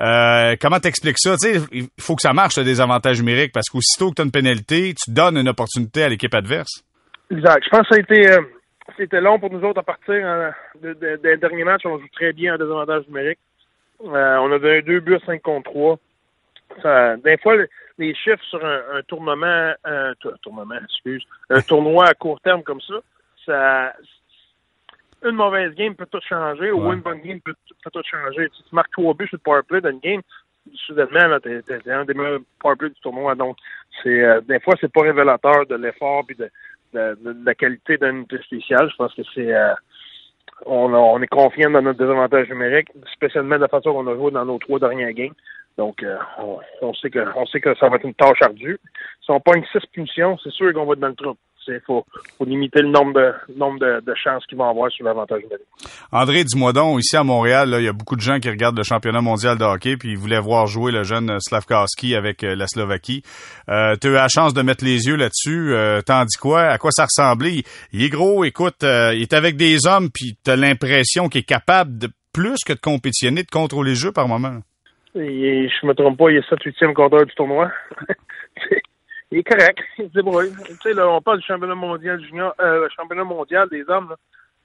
[0.00, 1.36] Euh, comment t'expliques ça?
[1.72, 4.94] il faut que ça marche, le désavantage numérique, parce qu'aussitôt que tu as une pénalité,
[4.94, 6.84] tu donnes une opportunité à l'équipe adverse.
[7.30, 7.64] Exact.
[7.64, 8.30] Je pense que ça a été...
[8.30, 8.40] Euh,
[8.98, 11.86] c'était long pour nous autres à partir hein, des derniers matchs.
[11.86, 13.38] On joue très bien en désavantage numérique.
[14.02, 15.98] Euh, on a donné deux buts à 5 contre 3
[16.82, 17.56] ça, des fois,
[17.98, 22.80] les chiffres sur un, un tournement, un tournement, excuse, un tournoi à court terme comme
[22.80, 22.94] ça,
[23.46, 23.92] ça,
[25.24, 28.48] une mauvaise game peut tout changer, ou une bonne game peut, peut, tout changer.
[28.54, 30.20] Si tu marques trois buts sur le powerplay d'une game,
[30.86, 33.34] soudainement, t'es, t'es un des meilleurs powerplay du tournoi.
[33.34, 33.56] Donc,
[34.02, 36.50] c'est, euh, des fois, c'est pas révélateur de l'effort puis de,
[36.92, 38.90] de, de, la qualité d'un unité spéciale.
[38.90, 39.74] Je pense que c'est, euh,
[40.66, 44.30] on, on est confiant dans notre désavantage numérique, spécialement de la façon qu'on a joué
[44.30, 45.34] dans nos trois dernières games.
[45.76, 46.16] Donc, euh,
[46.82, 48.78] on, sait que on sait que ça va être une tâche ardue.
[49.24, 51.36] Si on pogne six punitions, c'est sûr qu'on va être dans le trou.
[51.68, 52.04] Il faut,
[52.36, 55.66] faut, limiter le nombre de nombre de, de chances qu'ils vont avoir sur l'avantage numérique.
[56.12, 58.82] André, dis-moi donc, ici à Montréal, il y a beaucoup de gens qui regardent le
[58.84, 62.66] championnat mondial de hockey, puis ils voulaient voir jouer le jeune Slavkowski avec euh, la
[62.66, 63.22] Slovaquie.
[63.68, 65.74] Euh, tu as eu la chance de mettre les yeux là-dessus.
[65.74, 66.02] Euh,
[66.40, 66.62] quoi?
[66.64, 67.62] À quoi ça ressemblait?
[67.92, 71.40] Il, est gros, écoute, euh, il est avec des hommes, puis tu as l'impression qu'il
[71.40, 74.60] est capable de plus que de compétitionner, de contrôler le jeu par moment.
[75.14, 77.70] Il je me trompe pas, il est 7-8e compteur du tournoi.
[79.30, 80.52] il est correct, il se débrouille.
[80.66, 84.16] Tu sais, là, on parle du championnat mondial junior, euh, championnat mondial des hommes, là.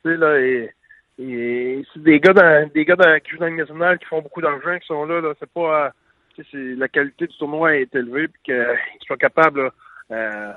[0.03, 0.73] Tu sais, là, et,
[1.19, 4.21] et c'est des gars dans, des gars dans, qui jouent dans le national qui font
[4.21, 5.33] beaucoup d'argent, qui sont là, là.
[5.39, 5.91] C'est pas,
[6.35, 9.69] tu sais, la qualité du tournoi est élevée, puis qu'ils soient capables,
[10.12, 10.53] euh,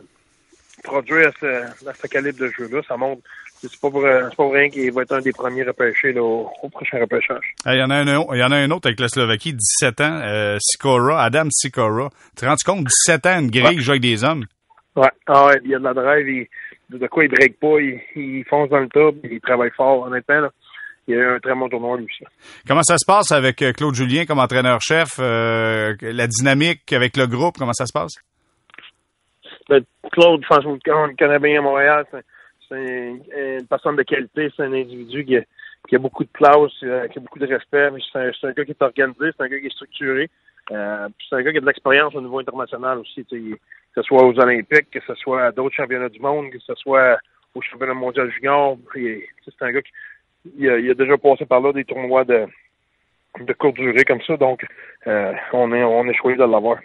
[0.84, 2.80] produire à ce, ce calibre de jeu-là.
[2.88, 3.22] Ça montre
[3.68, 6.22] c'est pas pour, c'est pas pour rien qu'il va être un des premiers repêchés là,
[6.22, 7.54] au, au, prochain repêchage.
[7.66, 10.00] Il y en a un, il y en a un autre avec la Slovaquie, 17
[10.00, 12.10] ans, euh, Sikora, Adam Sikora.
[12.36, 13.82] Tu te rends compte, 17 ans, une grille ouais.
[13.82, 14.44] joue avec des hommes?
[14.96, 17.80] Ouais, ah ouais, il y a de la drive, il, de quoi il break pas,
[17.80, 20.40] il, il fonce dans le top, il travaille fort, honnêtement.
[20.40, 20.50] Là.
[21.08, 22.24] Il y a eu un très bon tournoi lui aussi.
[22.66, 25.18] Comment ça se passe avec Claude Julien comme entraîneur-chef?
[25.18, 28.12] Euh, la dynamique avec le groupe, comment ça se passe?
[29.68, 32.04] Ben, Claude, je pense qu'on le connaît bien à Montréal.
[32.10, 32.24] C'est
[32.72, 35.42] c'est une personne de qualité, c'est un individu qui a,
[35.88, 38.52] qui a, beaucoup de classe, euh, qui a beaucoup de respect, mais c'est un, un,
[38.52, 40.30] gars qui est organisé, c'est un gars qui est structuré.
[40.70, 43.58] Euh, c'est un gars qui a de l'expérience au niveau international aussi, que
[43.94, 47.18] ce soit aux Olympiques, que ce soit à d'autres championnats du monde, que ce soit
[47.54, 48.78] au championnat mondial junior.
[48.94, 49.92] C'est un gars qui
[50.56, 52.46] il a, il a déjà passé par là des tournois de,
[53.40, 54.36] de courte durée comme ça.
[54.36, 54.60] Donc,
[55.06, 56.76] euh, on est on est choisi de l'avoir.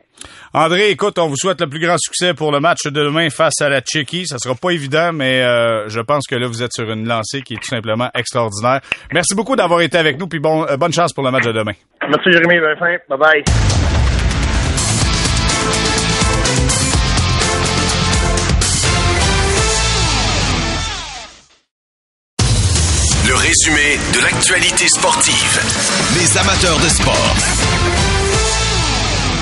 [0.53, 3.61] André, écoute, on vous souhaite le plus grand succès pour le match de demain face
[3.61, 4.25] à la Tchéquie.
[4.25, 7.41] Ça sera pas évident, mais euh, je pense que là, vous êtes sur une lancée
[7.41, 8.81] qui est tout simplement extraordinaire.
[9.13, 11.51] Merci beaucoup d'avoir été avec nous, puis bon, euh, bonne chance pour le match de
[11.51, 11.73] demain.
[12.07, 13.96] Merci Jérémy, fin.
[23.39, 25.61] Résumé de l'actualité sportive.
[26.15, 28.26] Les amateurs de sport.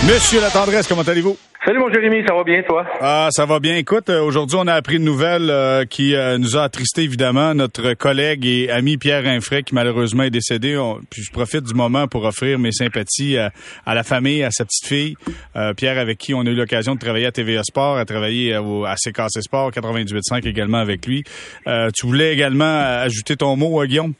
[0.07, 1.35] Monsieur La Tendresse, comment allez-vous?
[1.65, 2.85] Salut mon Jérémy, ça va bien toi?
[3.01, 3.75] Ah, ça va bien.
[3.75, 7.55] Écoute, euh, aujourd'hui on a appris une nouvelle euh, qui euh, nous a attristé évidemment.
[7.55, 10.77] Notre collègue et ami Pierre Infray qui malheureusement est décédé.
[10.77, 13.51] On, puis je profite du moment pour offrir mes sympathies à,
[13.83, 15.15] à la famille, à sa petite fille.
[15.75, 18.59] Pierre avec qui on a eu l'occasion de travailler à TVA Sport, à travailler à,
[18.59, 21.23] à CKC Sport 98.5 également avec lui.
[21.95, 24.13] tu voulais également ajouter ton mot, Guillaume?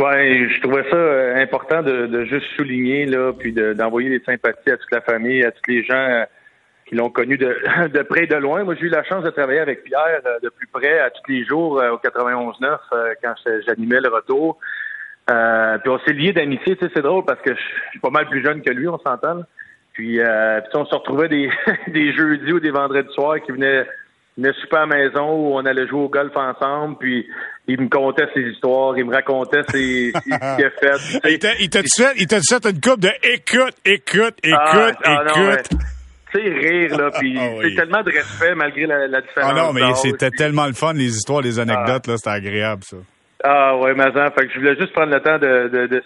[0.00, 4.70] Ouais, je trouvais ça euh, important de, de juste souligner là, puis d'envoyer des sympathies
[4.70, 6.24] à toute la famille, à tous les gens euh,
[6.86, 7.54] qui l'ont connu de,
[7.88, 8.64] de près et de loin.
[8.64, 11.30] Moi, j'ai eu la chance de travailler avec Pierre euh, de plus près à tous
[11.30, 12.78] les jours au 91-9
[13.22, 13.34] quand
[13.66, 14.58] j'animais le retour.
[15.26, 18.26] puis on s'est liés d'amitié, tu sais, c'est drôle parce que je suis pas mal
[18.26, 19.42] plus jeune que lui, on s'entend.
[19.92, 21.50] Puis, puis on se retrouvait des,
[21.88, 23.84] des jeudis ou des vendredis soirs qui venaient
[24.40, 27.26] venait super à la maison où on allait jouer au golf ensemble, puis
[27.66, 31.32] il me contait ses histoires, il me racontait ses, ce qu'il a fait.
[31.60, 35.68] il t'a fait, il t'a fait une coupe de écoute, écoute, ah, écoute, ah, écoute?
[36.32, 39.52] tu sais, rire, là, puis ah, c'est tellement de respect malgré la, la différence.
[39.52, 42.96] Ah non, mais c'était tellement le fun, les histoires, les anecdotes, là, c'était agréable, ça.
[43.42, 46.02] Ah ouais, mais fait que je voulais juste prendre le temps de, de, de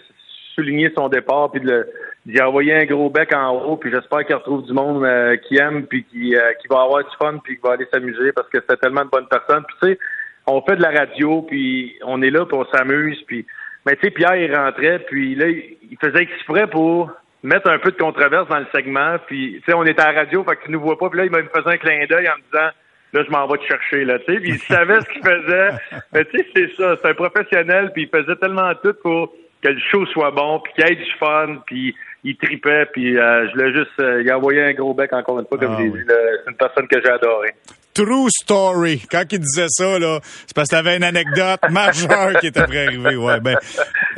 [0.55, 1.87] souligner son départ, puis de le
[2.25, 5.57] j'ai envoyé un gros bec en haut, puis j'espère qu'il retrouve du monde euh, qui
[5.57, 8.49] aime, puis qui, euh, qui va avoir du fun, puis qui va aller s'amuser, parce
[8.49, 9.63] que c'est tellement de bonnes personnes.
[9.67, 9.99] Puis tu sais,
[10.47, 13.45] on fait de la radio, puis on est là, puis on s'amuse, puis...
[13.85, 17.11] Mais tu sais, Pierre, il rentrait, puis là, il faisait exprès pour
[17.43, 20.21] mettre un peu de controverse dans le segment, puis tu sais, on était à la
[20.21, 22.27] radio, fait que tu nous vois pas, puis là, il me faisait un clin d'œil
[22.27, 22.71] en me disant
[23.13, 25.69] là, je m'en vais te chercher, là, tu sais, puis il savait ce qu'il faisait.
[26.13, 29.69] Mais tu sais, c'est ça, c'est un professionnel, puis il faisait tellement tout pour que
[29.69, 33.47] le show soit bon, puis qu'il y ait du fun, puis il tripait, puis euh,
[33.51, 35.77] je l'ai juste, euh, il a envoyé un gros bec encore une fois, comme ah,
[35.79, 35.99] j'ai dit.
[36.07, 37.53] C'est une personne que j'ai adorée.
[37.95, 39.01] True story.
[39.09, 42.87] Quand il disait ça, là, c'est parce que avait une anecdote majeure qui était après
[42.87, 43.15] arriver.
[43.15, 43.55] Ouais, ben,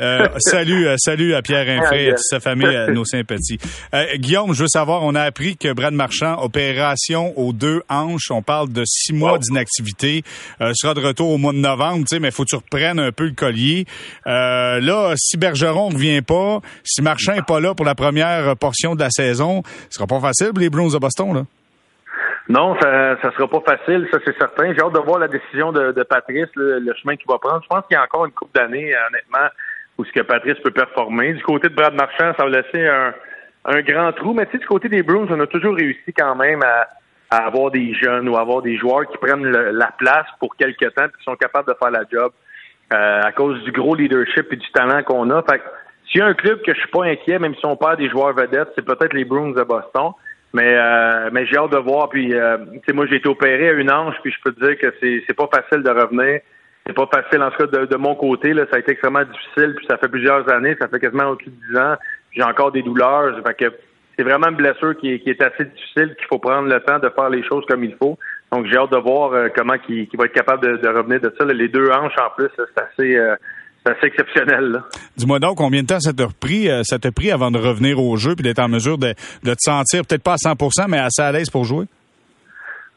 [0.00, 3.58] euh, salut, euh, salut à Pierre Infray et à sa famille, nos sympathies.
[3.94, 8.32] Euh, Guillaume, je veux savoir, on a appris que Brad Marchand, opération aux deux hanches,
[8.32, 10.24] on parle de six mois d'inactivité,
[10.72, 13.12] sera de retour au mois de novembre, tu sais, mais faut que tu reprennes un
[13.12, 13.86] peu le collier.
[14.26, 19.00] là, si Bergeron revient pas, si Marchand est pas là pour la première portion de
[19.00, 21.44] la saison, ce sera pas facile pour les Bruins de Boston, là.
[22.48, 24.72] Non, ça ne sera pas facile, ça c'est certain.
[24.72, 27.62] J'ai hâte de voir la décision de, Patrice, le, chemin qu'il va prendre.
[27.62, 29.48] Je pense qu'il y a encore une coupe d'années, honnêtement,
[29.98, 31.34] où ce que Patrice peut performer.
[31.34, 34.32] Du côté de Brad Marchand, ça va laisser un, grand trou.
[34.32, 36.88] Mais tu sais, du côté des Bruins, on a toujours réussi quand même à,
[37.30, 41.18] avoir des jeunes ou avoir des joueurs qui prennent la place pour quelques temps et
[41.18, 42.32] qui sont capables de faire la job
[42.94, 45.42] euh, à cause du gros leadership et du talent qu'on a.
[45.42, 45.60] Fait
[46.10, 48.08] s'il y a un club que je suis pas inquiet, même si on perd des
[48.08, 50.12] joueurs vedettes, c'est peut-être les Bruins de Boston.
[50.54, 52.08] Mais euh, mais j'ai hâte de voir.
[52.08, 52.56] Puis euh,
[52.94, 55.36] moi j'ai été opéré à une hanche, puis je peux te dire que c'est c'est
[55.36, 56.40] pas facile de revenir.
[56.86, 58.54] C'est pas facile en tout cas de, mon côté.
[58.54, 59.74] Là, ça a été extrêmement difficile.
[59.76, 61.96] Puis ça fait plusieurs années, ça fait quasiment au-dessus de 10 ans.
[62.32, 63.38] J'ai encore des douleurs.
[63.46, 63.74] Fait que
[64.16, 66.98] c'est vraiment une blessure qui est, qui est assez difficile, qu'il faut prendre le temps
[66.98, 68.18] de faire les choses comme il faut.
[68.50, 71.32] Donc j'ai hâte de voir euh, comment il, va être capable de, de revenir de
[71.38, 71.44] ça.
[71.44, 73.36] les deux hanches en plus, c'est assez euh,
[73.88, 74.82] c'est assez exceptionnel.
[75.16, 78.02] Dis-moi donc, combien de temps ça t'a pris, euh, ça t'a pris avant de revenir
[78.02, 80.98] au jeu puis d'être en mesure de, de te sentir, peut-être pas à 100% mais
[80.98, 81.86] assez à l'aise pour jouer?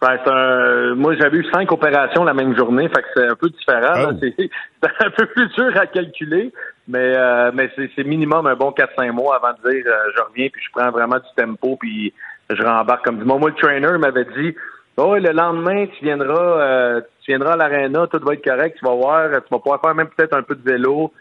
[0.02, 0.96] Ben, un...
[0.96, 4.10] Moi, j'avais eu cinq opérations la même journée, fait que c'est un peu différent.
[4.10, 4.14] Oh.
[4.84, 6.52] C'est un peu plus dur à calculer,
[6.88, 10.50] mais euh, mais c'est minimum un bon 4-5 mois avant de dire euh, je reviens
[10.52, 12.12] puis je prends vraiment du tempo puis
[12.50, 14.56] je rembarque comme du Moi, le trainer m'avait dit
[14.98, 18.86] Oh, le lendemain, tu viendras, euh, tu viendras à l'aréna, tout va être correct, tu
[18.86, 21.14] vas voir, tu vas pouvoir faire même peut-être un peu de vélo.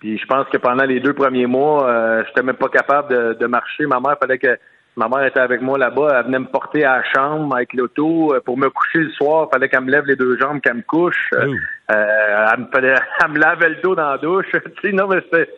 [0.00, 3.34] Puis je pense que pendant les deux premiers mois, euh, j'étais même pas capable de,
[3.34, 3.86] de, marcher.
[3.86, 4.56] Ma mère fallait que
[4.96, 8.34] ma mère était avec moi là-bas, elle venait me porter à la chambre avec l'auto
[8.34, 9.48] euh, pour me coucher le soir.
[9.52, 11.30] Fallait qu'elle me lève les deux jambes, qu'elle me couche.
[11.32, 11.46] Euh,
[11.88, 14.50] elle me fallait, elle me lavait le dos dans la douche.
[14.52, 15.48] tu sais, non, mais c'est,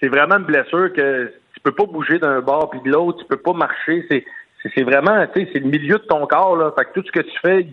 [0.00, 3.26] c'est vraiment une blessure que tu peux pas bouger d'un bord puis de l'autre, tu
[3.26, 4.06] peux pas marcher.
[4.10, 4.24] C'est
[4.74, 6.72] c'est vraiment, tu sais, c'est le milieu de ton corps, là.
[6.76, 7.66] Fait que tout ce que tu fais,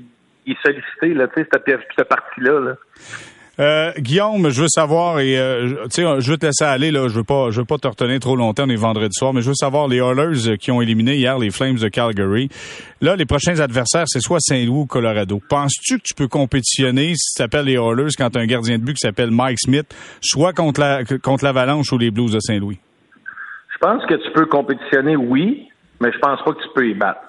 [0.45, 2.75] il est sollicité, là, tu sais, cette, cette partie-là, là.
[3.60, 7.10] Euh, Guillaume, je veux savoir et euh, tu sais, je veux te laisser aller là.
[7.10, 8.63] Je veux pas, je veux pas te retenir trop longtemps.
[8.65, 11.52] On est vendredi soir, mais je veux savoir les Oilers qui ont éliminé hier les
[11.52, 12.47] Flames de Calgary.
[13.02, 15.41] Là, les prochains adversaires, c'est soit Saint-Louis ou Colorado.
[15.49, 18.84] Penses-tu que tu peux compétitionner si tu t'appelles les Oilers quand as un gardien de
[18.84, 22.80] but qui s'appelle Mike Smith, soit contre la contre l'Avalanche ou les Blues de Saint-Louis?
[23.73, 25.68] Je pense que tu peux compétitionner, oui
[25.99, 27.21] mais je pense pas que tu peux y battre.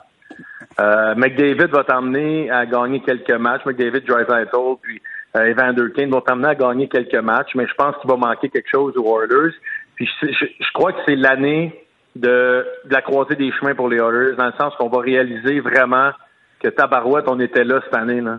[0.79, 3.65] Euh, McDavid va t'emmener à gagner quelques matchs.
[3.67, 4.49] McDavid, Drysdale,
[4.83, 5.01] puis
[5.37, 8.49] euh, Evander Kane vont t'emmener à gagner quelques matchs, mais je pense qu'il va manquer
[8.49, 9.55] quelque chose aux Oilers.
[9.97, 11.85] Puis je, crois que c'est l'année
[12.17, 16.11] de, la croisée des chemins pour les Oilers, dans le sens qu'on va réaliser vraiment
[16.61, 18.21] que Tabarouette, on était là cette année.
[18.21, 18.39] Là.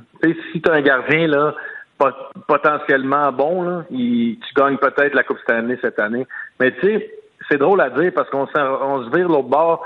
[0.51, 1.55] si tu as un gardien là,
[2.47, 6.25] potentiellement bon, là, tu gagnes peut-être la Coupe Stanley cette année.
[6.59, 7.11] Mais tu sais,
[7.49, 9.85] c'est drôle à dire parce qu'on on se vire l'autre bord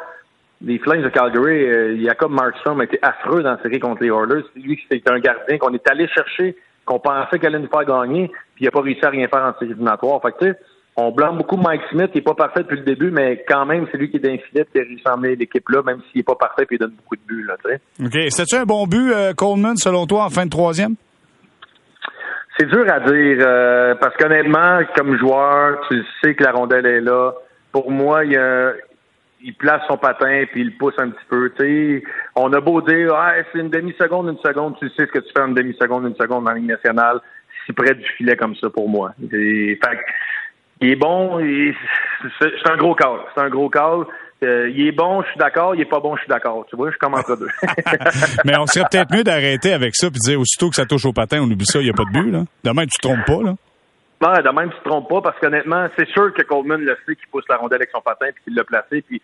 [0.66, 4.10] les Flames de Calgary, euh, Jacob Markstrom a été affreux dans la série contre les
[4.10, 4.44] Oilers.
[4.56, 8.28] Lui, c'était un gardien qu'on est allé chercher, qu'on pensait qu'elle allait nous faire gagner,
[8.56, 10.20] puis il n'a pas réussi à rien faire en série éliminatoire.
[10.24, 10.60] Fait que, tu sais,
[10.98, 13.86] on blâme beaucoup Mike Smith, qui n'est pas parfait depuis le début, mais quand même,
[13.92, 16.24] c'est lui qui est d'infilet qui a réussi à emmener l'équipe là, même s'il n'est
[16.24, 17.46] pas parfait puis il donne beaucoup de buts.
[17.46, 17.56] Là,
[18.04, 18.14] OK.
[18.30, 20.96] C'était-tu un bon but, euh, Coleman, selon toi, en fin de troisième?
[22.58, 27.02] C'est dur à dire euh, parce qu'honnêtement, comme joueur, tu sais que la rondelle est
[27.02, 27.34] là.
[27.74, 28.34] Pour moi, il,
[29.46, 31.52] il place son patin puis il pousse un petit peu.
[32.36, 35.32] On a beau dire ah, c'est une demi-seconde, une seconde, tu sais ce que tu
[35.36, 37.20] fais en demi-seconde, une seconde dans la Ligue nationale,
[37.66, 39.14] si près du filet comme ça pour moi.
[39.30, 39.80] fait,
[40.82, 41.40] il est bon,
[42.40, 43.20] c'est un gros call.
[43.34, 44.06] C'est un gros call.
[44.44, 45.76] Euh, il est bon, je suis d'accord.
[45.76, 46.66] Il est pas bon, je suis d'accord.
[46.70, 47.48] Tu vois, je commence à deux.
[48.46, 51.14] Mais on serait peut-être mieux d'arrêter avec ça puis dire aussitôt que ça touche au
[51.14, 52.32] patin, on oublie ça, il n'y a pas de but.
[52.32, 52.44] Là.
[52.64, 53.44] Demain, tu te trompes pas.
[53.44, 53.56] Là.
[54.22, 57.16] Non, de même, tu te trompes pas parce qu'honnêtement, c'est sûr que Coleman le sait
[57.16, 59.02] qu'il pousse la rondelle avec son patin puis qu'il l'a placé.
[59.02, 59.22] Puis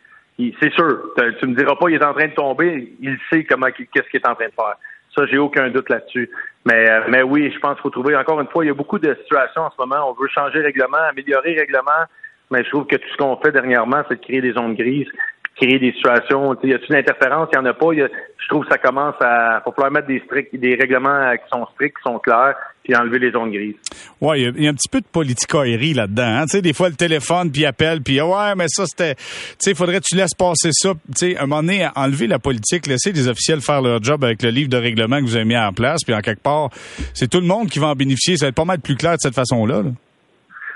[0.61, 1.13] c'est sûr.
[1.39, 2.93] Tu me diras pas il est en train de tomber.
[2.99, 4.75] Il sait comment qu'est-ce qu'il est en train de faire.
[5.15, 6.29] Ça, j'ai aucun doute là-dessus.
[6.65, 8.73] Mais, euh, mais oui, je pense qu'il faut trouver, encore une fois, il y a
[8.73, 10.09] beaucoup de situations en ce moment.
[10.09, 12.05] On veut changer le règlement, améliorer le règlement,
[12.49, 15.09] mais je trouve que tout ce qu'on fait dernièrement, c'est de créer des zones grises,
[15.55, 16.53] créer des situations.
[16.63, 17.49] Y a-t-il une interférence?
[17.53, 17.87] Il n'y en a pas.
[17.93, 19.61] je trouve que ça commence à.
[19.63, 23.19] faut falloir mettre des stricts, des règlements qui sont stricts, qui sont clairs, puis enlever
[23.19, 23.75] les zones grises.
[24.19, 26.23] Ouais, il y, a un petit peu de politicaillerie là-dedans.
[26.23, 26.45] Hein?
[26.45, 29.15] Tu sais, des fois le téléphone puis appelle puis ouais, mais ça c'était.
[29.15, 30.93] Tu sais, faudrait que tu laisses passer ça.
[31.15, 34.41] Tu sais, un moment donné, enlever la politique, laisser les officiels faire leur job avec
[34.43, 36.69] le livre de règlement que vous avez mis en place, puis en quelque part,
[37.13, 38.37] c'est tout le monde qui va en bénéficier.
[38.37, 39.83] Ça va être pas mal plus clair de cette façon-là.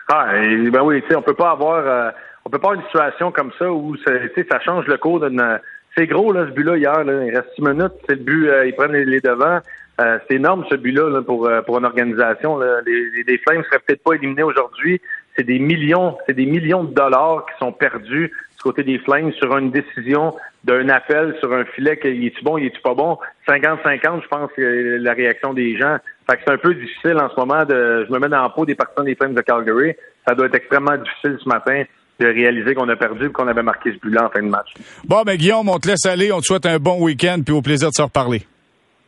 [0.08, 0.28] Ah,
[0.72, 1.84] ben oui, tu sais, on peut pas avoir.
[1.86, 2.12] Euh,
[2.46, 5.60] on peut pas avoir une situation comme ça où ça change le cours d'une.
[5.98, 7.04] C'est gros là ce but-là hier.
[7.04, 7.26] Là.
[7.26, 7.94] Il reste six minutes.
[8.08, 8.50] C'est le but.
[8.50, 9.60] Euh, ils prennent les, devants.
[10.00, 12.58] Euh, c'est énorme ce but-là pour euh, pour une organisation.
[12.58, 12.82] Là.
[12.86, 15.02] Les, les, Flames seraient peut-être pas éliminés aujourd'hui.
[15.36, 19.32] C'est des millions, c'est des millions de dollars qui sont perdus du côté des Flames
[19.34, 23.18] sur une décision d'un appel sur un filet qu'il est-tu bon, il est-tu pas bon?
[23.48, 25.98] 50-50, je pense que la réaction des gens.
[26.30, 28.06] Fait que c'est un peu difficile en ce moment de.
[28.08, 29.94] Je me mets dans la peau des partisans des Flames de Calgary.
[30.28, 31.84] Ça doit être extrêmement difficile ce matin
[32.20, 34.70] de réaliser qu'on a perdu et qu'on avait marqué ce but-là en fin de match.
[35.06, 36.32] Bon, ben Guillaume, on te laisse aller.
[36.32, 38.44] On te souhaite un bon week-end puis au plaisir de se reparler.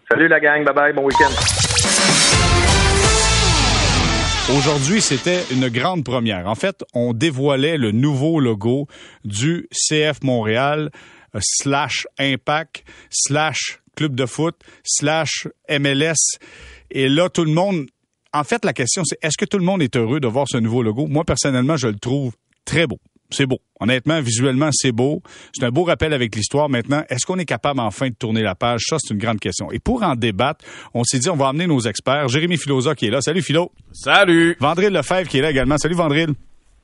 [0.10, 0.64] Salut la gang.
[0.64, 0.94] Bye-bye.
[0.94, 1.32] Bon week-end.
[4.58, 6.48] Aujourd'hui, c'était une grande première.
[6.48, 8.88] En fait, on dévoilait le nouveau logo
[9.26, 10.90] du CF Montréal
[11.36, 16.40] euh, slash Impact slash Club de foot slash MLS.
[16.92, 17.88] Et là, tout le monde...
[18.32, 20.58] En fait, la question, c'est est-ce que tout le monde est heureux de voir ce
[20.58, 21.08] nouveau logo?
[21.08, 22.34] Moi, personnellement, je le trouve
[22.68, 23.00] très beau.
[23.30, 23.60] C'est beau.
[23.80, 25.22] Honnêtement, visuellement, c'est beau.
[25.54, 26.70] C'est un beau rappel avec l'histoire.
[26.70, 28.84] Maintenant, est-ce qu'on est capable enfin de tourner la page?
[28.88, 29.70] Ça, c'est une grande question.
[29.72, 32.30] Et pour en débattre, on s'est dit, on va amener nos experts.
[32.30, 33.20] Jérémy Filosa qui est là.
[33.22, 33.72] Salut, Philo.
[33.92, 34.56] Salut.
[34.60, 35.78] Vandril Lefebvre qui est là également.
[35.78, 36.30] Salut, Vandril.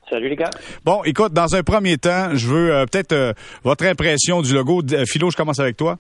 [0.10, 0.50] Salut les gars.
[0.84, 4.82] Bon, écoute, dans un premier temps, je veux euh, peut-être euh, votre impression du logo.
[4.92, 5.98] Euh, Philo, je commence avec toi.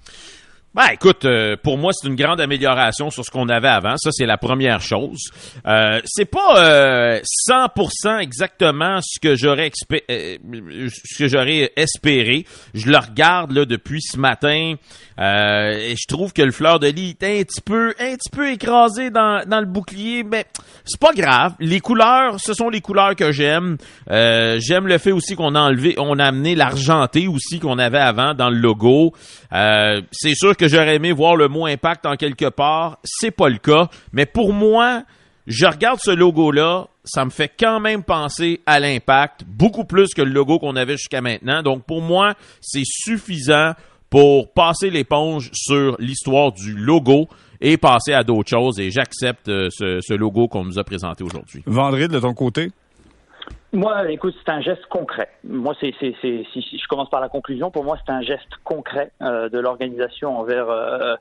[0.75, 3.95] Ben, écoute, euh, pour moi, c'est une grande amélioration sur ce qu'on avait avant.
[3.97, 5.19] Ça, c'est la première chose.
[5.67, 9.69] Euh, c'est pas euh, 100% exactement ce que j'aurais
[10.09, 10.37] euh,
[10.89, 12.47] ce que j'aurais espéré.
[12.73, 14.73] Je le regarde là depuis ce matin
[15.15, 18.49] et je trouve que le fleur de lit est un petit peu, un petit peu
[18.49, 20.23] écrasé dans, dans le bouclier.
[20.23, 20.47] Mais
[20.85, 21.53] c'est pas grave.
[21.59, 23.77] Les couleurs, ce sont les couleurs que j'aime.
[24.09, 28.33] j'aime le fait aussi qu'on a enlevé, on a amené l'argenté aussi qu'on avait avant
[28.33, 29.13] dans le logo.
[29.51, 32.99] c'est sûr que j'aurais aimé voir le mot impact en quelque part.
[33.03, 33.89] C'est pas le cas.
[34.11, 35.03] Mais pour moi,
[35.47, 40.21] je regarde ce logo-là, ça me fait quand même penser à l'impact, beaucoup plus que
[40.21, 41.61] le logo qu'on avait jusqu'à maintenant.
[41.61, 43.73] Donc pour moi, c'est suffisant
[44.09, 47.27] pour passer l'éponge sur l'histoire du logo
[47.59, 48.79] et passer à d'autres choses.
[48.79, 51.63] Et j'accepte euh, ce, logo qu'on nous a présenté aujourd'hui.
[51.65, 52.69] Vendredi, de ton côté?
[53.73, 55.29] Moi, écoute, c'est un geste concret.
[55.43, 58.55] Moi, c'est, c'est, c'est, si, je commence par la conclusion, pour moi, c'est un geste
[58.63, 61.15] concret euh, de l'organisation envers euh,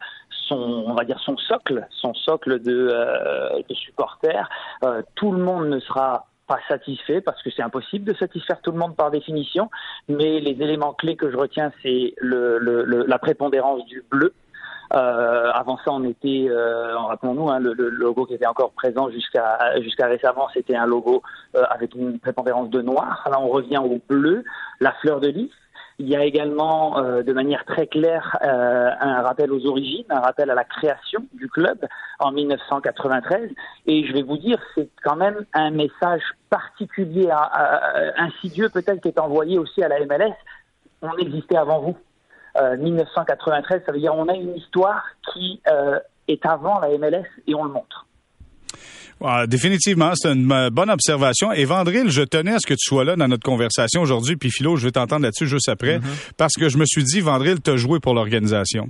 [0.48, 4.50] son, on va dire son socle, son socle de, euh, de supporters.
[4.84, 8.72] Euh, tout le monde ne sera pas satisfait parce que c'est impossible de satisfaire tout
[8.72, 9.70] le monde par définition.
[10.08, 14.34] Mais les éléments clés que je retiens, c'est le, le, le, la prépondérance du bleu
[14.94, 19.80] euh, avant ça, on était, euh, rappelons-nous, hein, le, logo qui était encore présent jusqu'à
[19.80, 21.22] jusqu'à récemment, c'était un logo
[21.56, 23.26] euh, avec une prépondérance de noir.
[23.30, 24.44] Là, on revient au bleu,
[24.80, 25.50] la fleur de lys.
[25.98, 30.50] Il y a également, euh, de manière très claire, un rappel aux origines, un rappel
[30.50, 31.78] à la création du club
[32.18, 33.50] en 1993.
[33.86, 37.30] Et je vais vous dire, c'est quand même un message particulier,
[38.16, 40.34] insidieux peut-être, qui est envoyé aussi à la MLS.
[41.02, 41.96] On existait avant vous.
[42.78, 45.98] 1993, euh, ça veut dire on a une histoire qui euh,
[46.28, 48.06] est avant la MLS et on le montre.
[49.46, 51.52] définitivement, c'est une euh, bonne observation.
[51.52, 54.36] Et Vandril, je tenais à ce que tu sois là dans notre conversation aujourd'hui.
[54.36, 55.98] Puis Philo, je vais t'entendre là-dessus juste après.
[55.98, 56.32] Mm-hmm.
[56.36, 58.88] Parce que je me suis dit, Vandril, t'as joué pour l'organisation.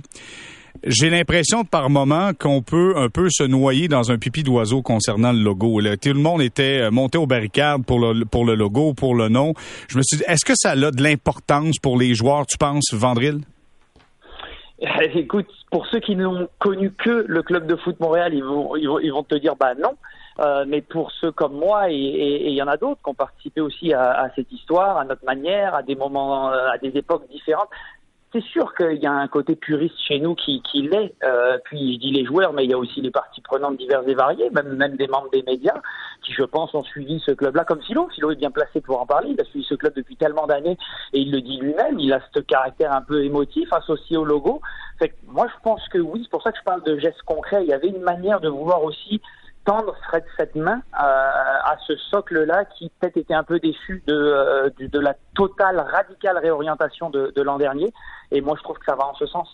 [0.85, 5.31] J'ai l'impression par moment qu'on peut un peu se noyer dans un pipi d'oiseau concernant
[5.31, 5.79] le logo.
[6.01, 9.53] Tout le monde était monté aux barricades pour le, pour le logo, pour le nom.
[9.87, 12.91] Je me suis dit, est-ce que ça a de l'importance pour les joueurs, tu penses,
[12.91, 13.41] Vandril?
[15.15, 19.11] Écoute, pour ceux qui n'ont connu que le club de foot Montréal, ils vont, ils
[19.11, 19.95] vont, te dire bah non.
[20.39, 23.61] Euh, mais pour ceux comme moi, et il y en a d'autres qui ont participé
[23.61, 27.69] aussi à, à, cette histoire, à notre manière, à des moments, à des époques différentes,
[28.33, 31.13] c'est sûr qu'il y a un côté puriste chez nous qui, qui l'est.
[31.23, 34.05] Euh, puis je dis les joueurs, mais il y a aussi les parties prenantes diverses
[34.07, 35.79] et variées, même, même des membres des médias
[36.23, 38.09] qui, je pense, ont suivi ce club-là comme Silo.
[38.15, 39.29] Silo est bien placé pour en parler.
[39.29, 40.77] Il a suivi ce club depuis tellement d'années
[41.13, 41.99] et il le dit lui-même.
[41.99, 44.61] Il a ce caractère un peu émotif associé au logo.
[44.97, 46.21] Fait que moi, je pense que oui.
[46.23, 47.63] C'est pour ça que je parle de gestes concrets.
[47.63, 49.21] Il y avait une manière de vouloir aussi
[49.65, 49.95] tendre
[50.37, 54.99] cette main euh, à ce socle-là qui peut-être était un peu déçu de, euh, de,
[54.99, 57.93] la totale, radicale réorientation de, de l'an dernier.
[58.31, 59.47] Et moi, je trouve que ça va en ce sens.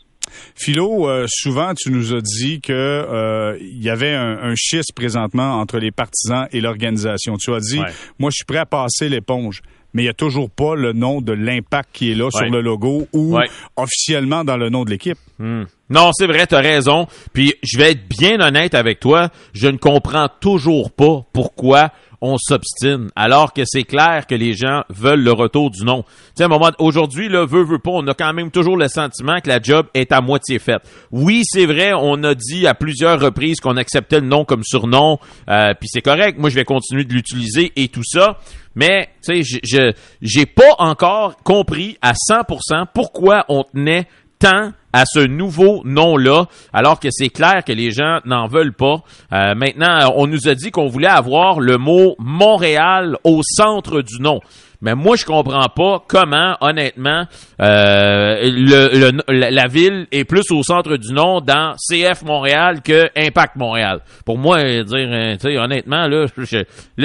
[0.56, 4.94] Philo, euh, souvent tu nous as dit que euh, il y avait un, un, schisme
[4.96, 7.36] présentement entre les partisans et l'organisation.
[7.38, 7.82] Tu as dit,
[8.20, 9.62] moi je suis prêt à passer l'éponge
[9.94, 12.62] mais il n'y a toujours pas le nom de l'impact qui est là sur le
[12.62, 13.38] logo ou
[13.76, 15.18] officiellement dans le nom de l'équipe.
[15.40, 15.64] Hmm.
[15.90, 17.08] Non, c'est vrai, tu as raison.
[17.34, 22.38] Puis je vais être bien honnête avec toi, je ne comprends toujours pas pourquoi on
[22.38, 26.04] s'obstine, alors que c'est clair que les gens veulent le retour du nom.
[26.36, 26.50] Tu sais,
[26.80, 29.88] aujourd'hui, là, veut, veut pas, on a quand même toujours le sentiment que la job
[29.94, 30.82] est à moitié faite.
[31.12, 35.20] Oui, c'est vrai, on a dit à plusieurs reprises qu'on acceptait le nom comme surnom,
[35.50, 36.38] euh, puis c'est correct.
[36.38, 38.40] Moi, je vais continuer de l'utiliser et tout ça.
[38.76, 39.92] Mais, tu sais, je,
[40.22, 44.08] j'ai pas encore compris à 100% pourquoi on tenait
[44.40, 49.04] tant à ce nouveau nom-là, alors que c'est clair que les gens n'en veulent pas.
[49.34, 54.20] Euh, maintenant, on nous a dit qu'on voulait avoir le mot Montréal au centre du
[54.22, 54.40] nom.
[54.82, 57.26] Mais moi, je comprends pas comment, honnêtement,
[57.62, 63.58] euh, le, la ville est plus au centre du nom dans CF Montréal que Impact
[63.58, 64.00] Montréal.
[64.26, 66.28] Pour moi, dire, euh, tu sais, honnêtement, là,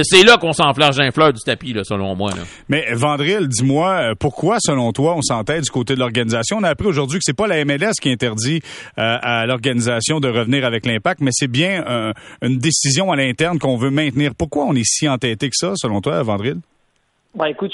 [0.03, 2.31] c'est là qu'on s'enfle un fleur du tapis, là, selon moi.
[2.31, 2.43] Là.
[2.69, 6.59] Mais Vandril, dis-moi, euh, pourquoi, selon toi, on s'entête du côté de l'organisation?
[6.59, 8.61] On a appris aujourd'hui que c'est pas la MLS qui interdit
[8.99, 11.85] euh, à l'organisation de revenir avec l'Impact, mais c'est bien
[12.43, 14.33] une décision à l'interne qu'on veut maintenir.
[14.37, 16.59] Pourquoi on est si entêté que ça, selon toi, Vandril?
[17.35, 17.73] Bah écoute,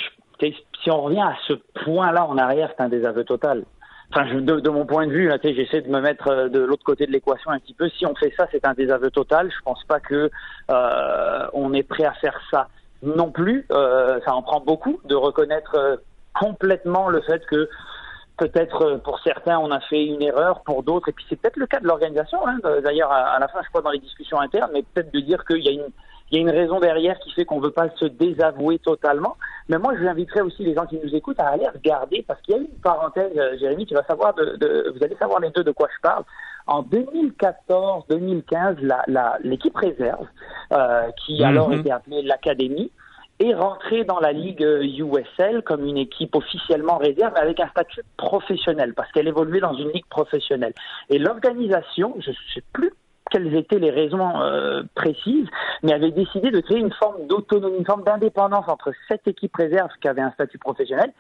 [0.83, 1.53] si on revient à ce
[1.85, 3.65] point-là en arrière, c'est un désaveu total.
[4.13, 7.07] Enfin, je, de, mon point de vue, j'essaie de me mettre euh, de l'autre côté
[7.07, 7.89] de l'équation un petit peu.
[7.91, 9.51] Si on fait ça, c'est un désaveu total.
[9.51, 10.31] Je pense pas que
[10.71, 12.69] euh, est prêt à faire ça
[13.03, 13.67] non plus.
[13.71, 15.97] Euh, ça en prend beaucoup de reconnaître euh,
[16.39, 17.69] complètement le fait que
[18.37, 21.57] peut-être euh, pour certains on a fait une erreur, pour d'autres, et puis c'est peut-être
[21.57, 22.47] le cas de l'organisation.
[22.47, 22.59] Hein.
[22.83, 25.63] D'ailleurs, à, la fin, je crois dans les discussions internes, mais peut-être de dire qu'il
[25.63, 25.89] y a une
[26.31, 29.37] il y a une raison derrière qui fait qu'on ne veut pas se désavouer totalement.
[29.69, 32.55] Mais moi, je j'inviterais aussi les gens qui nous écoutent à aller regarder, parce qu'il
[32.55, 35.51] y a une parenthèse, euh, Jérémy, tu vas savoir de, de, vous allez savoir les
[35.51, 36.25] deux de quoi je parle.
[36.67, 38.77] En 2014-2015,
[39.43, 40.27] l'équipe la, réserve,
[40.73, 41.45] euh, qui mhm.
[41.45, 42.93] alors était appelée l'Académie,
[43.41, 48.03] est rentrée dans la Ligue USL euh, comme une équipe officiellement réserve avec un statut
[48.19, 50.75] professionnel parce qu'elle évoluait dans une ligue professionnelle.
[51.09, 52.93] Et l'organisation, je ne sais plus
[53.31, 55.47] quelles étaient les raisons euh, précises,
[55.83, 59.91] mais avait décidé de créer une forme d'autonomie, une forme d'indépendance entre cette équipe réserve
[60.01, 61.13] qui avait un statut professionnel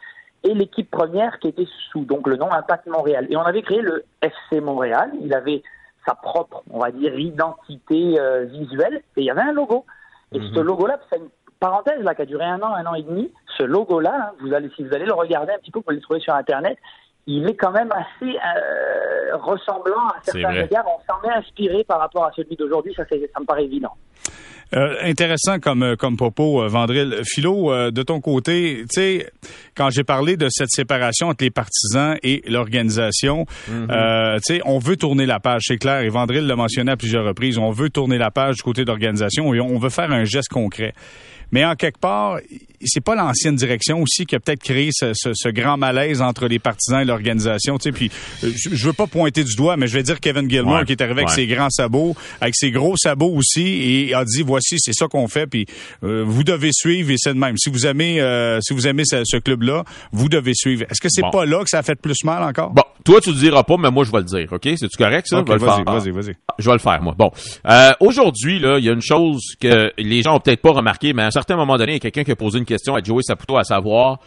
[0.45, 3.27] et l'équipe première qui était sous donc le nom Impact Montréal.
[3.31, 5.13] Et on avait créé le FC Montréal.
[5.23, 5.63] Il avait
[6.07, 9.85] sa propre, on va dire, identité euh, visuelle et il y avait un logo.
[10.33, 10.55] Et mhm.
[10.55, 13.31] ce logo-là, c'est une parenthèse là qui a duré un an, un an et demi.
[13.59, 15.97] Ce logo-là, hein, vous allez, si vous allez le regarder un petit peu, vous pouvez
[15.97, 16.79] le trouver sur Internet
[17.27, 20.87] il est quand même assez euh, ressemblant à certains regards.
[20.87, 23.93] On s'en est inspiré par rapport à celui d'aujourd'hui, ça, ça me paraît évident.
[24.73, 27.23] Euh, intéressant comme euh, comme propos, Vandril.
[27.25, 29.33] Philo, de ton côté, tu sais,
[29.77, 33.89] quand j'ai parlé de cette séparation entre les partisans et l'organisation, mhm.
[33.89, 36.01] tu sais, on veut tourner la page, c'est clair.
[36.03, 37.59] Et Vandril l'a mentionné à plusieurs reprises.
[37.59, 40.51] On veut tourner la page du côté de l'organisation et on veut faire un geste
[40.51, 40.93] concret.
[41.53, 42.39] Mais en quelque part,
[42.85, 46.47] c'est pas l'ancienne direction aussi qui a peut-être créé ce, ce, ce, grand malaise entre
[46.47, 47.79] les partisans et l'organisation.
[47.79, 48.11] Tu sais, puis
[48.45, 51.03] euh, je, veux pas pointer du doigt, mais je vais dire Kevin Gilmore qui est
[51.03, 54.95] arrivé avec ses grands sabots, avec ses gros sabots aussi, et a dit voici c'est
[54.95, 55.67] ça qu'on fait, puis
[56.05, 57.57] euh, vous devez suivre et c'est de même.
[57.59, 60.85] Si vous aimez, euh, si vous aimez ce, club-là, vous devez suivre.
[60.91, 62.71] Est-ce que c'est pas là que ça a fait plus mal encore?
[62.71, 64.53] Bon, toi tu le diras pas, mais moi je vais le dire.
[64.53, 65.43] Ok, c'est tu correct ça?
[65.43, 66.35] Vas-y, vas-y, vas-y.
[66.59, 67.15] Je vais le faire moi.
[67.17, 67.31] Bon,
[68.01, 71.23] aujourd'hui là, il y a une chose que les gens ont peut-être pas remarqué, mais
[71.23, 73.03] à un certain moment donné, il y a quelqu'un qui a posé une question à
[73.03, 74.19] Joey Saputo à savoir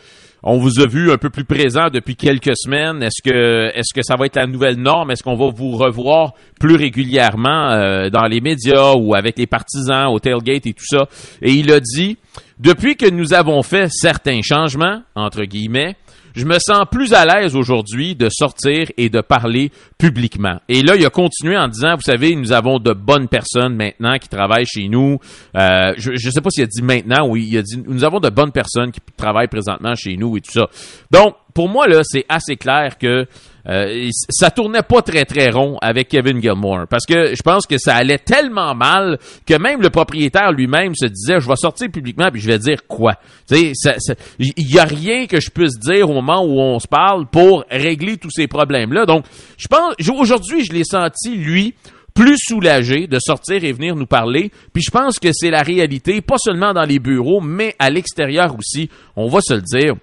[0.43, 3.01] on vous a vu un peu plus présent depuis quelques semaines.
[3.01, 5.09] Est-ce que est-ce que ça va être la nouvelle norme?
[5.09, 10.07] Est-ce qu'on va vous revoir plus régulièrement euh, dans les médias ou avec les partisans
[10.07, 11.07] au tailgate et tout ça?
[11.41, 12.17] Et il a dit
[12.59, 15.95] depuis que nous avons fait certains changements entre guillemets,
[16.35, 20.59] je me sens plus à l'aise aujourd'hui de sortir et de parler publiquement.
[20.67, 24.17] Et là, il a continué en disant, vous savez, nous avons de bonnes personnes maintenant
[24.17, 25.19] qui travaillent chez nous.
[25.55, 28.19] Euh, je ne sais pas s'il a dit maintenant ou il a dit, nous avons
[28.19, 30.67] de bonnes personnes qui travaillent présentement chez nous et tout ça.
[31.11, 33.27] Donc, pour moi, là, c'est assez clair que
[33.69, 37.77] euh, ça tournait pas très très rond avec Kevin Gilmore parce que je pense que
[37.77, 42.29] ça allait tellement mal que même le propriétaire lui-même se disait je vais sortir publiquement
[42.29, 43.13] puis je vais dire quoi?
[43.49, 43.73] Il
[44.57, 48.17] y a rien que je puisse dire au moment où on se parle pour régler
[48.17, 49.05] tous ces problèmes là.
[49.05, 49.23] Donc,
[49.57, 51.73] je pense aujourd'hui je l'ai senti lui
[52.13, 54.51] plus soulagé de sortir et venir nous parler.
[54.73, 58.55] Puis je pense que c'est la réalité, pas seulement dans les bureaux, mais à l'extérieur
[58.57, 58.89] aussi.
[59.15, 59.95] On va se le dire.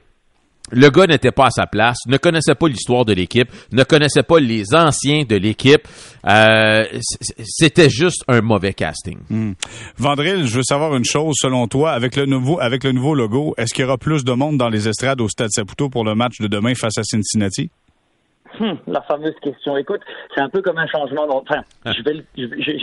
[0.70, 4.22] Le gars n'était pas à sa place, ne connaissait pas l'histoire de l'équipe, ne connaissait
[4.22, 5.86] pas les anciens de l'équipe.
[6.26, 6.84] Euh,
[7.44, 9.18] c'était juste un mauvais casting.
[9.28, 9.52] Hmm.
[9.98, 11.34] Vandril, je veux savoir une chose.
[11.38, 14.32] Selon toi, avec le nouveau, avec le nouveau logo, est-ce qu'il y aura plus de
[14.32, 17.70] monde dans les estrades au Stade Saputo pour le match de demain face à Cincinnati?
[18.58, 19.76] Hmm, la fameuse question.
[19.76, 20.00] Écoute,
[20.34, 21.64] c'est un peu comme un changement d'entraîneur.
[21.84, 22.24] Enfin, je vais,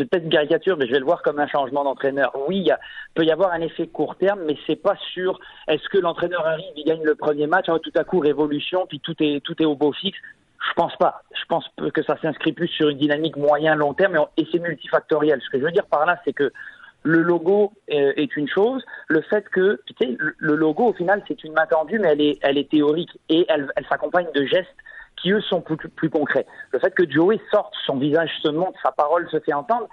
[0.06, 2.32] peut-être une caricature, mais je vais le voir comme un changement d'entraîneur.
[2.48, 2.78] Oui, il
[3.14, 5.40] peut y avoir un effet court terme, mais c'est pas sûr.
[5.68, 9.00] Est-ce que l'entraîneur arrive, il gagne le premier match, hein, tout à coup révolution, puis
[9.02, 10.18] tout est tout est au beau fixe?
[10.70, 11.22] Je pense pas.
[11.34, 15.42] Je pense que ça s'inscrit plus sur une dynamique moyen long terme et, c'est multifactoriel.
[15.42, 16.52] Ce que je veux dire par là, c'est que
[17.04, 21.42] le logo est une chose, le fait que, tu sais, le logo au final c'est
[21.44, 24.76] une main tendue, mais elle est, elle est théorique et elle, elle s'accompagne de gestes
[25.18, 26.46] qui eux sont plus, plus concrets.
[26.72, 29.88] Le fait que Joey sorte, son visage se montre, sa parole se fait entendre,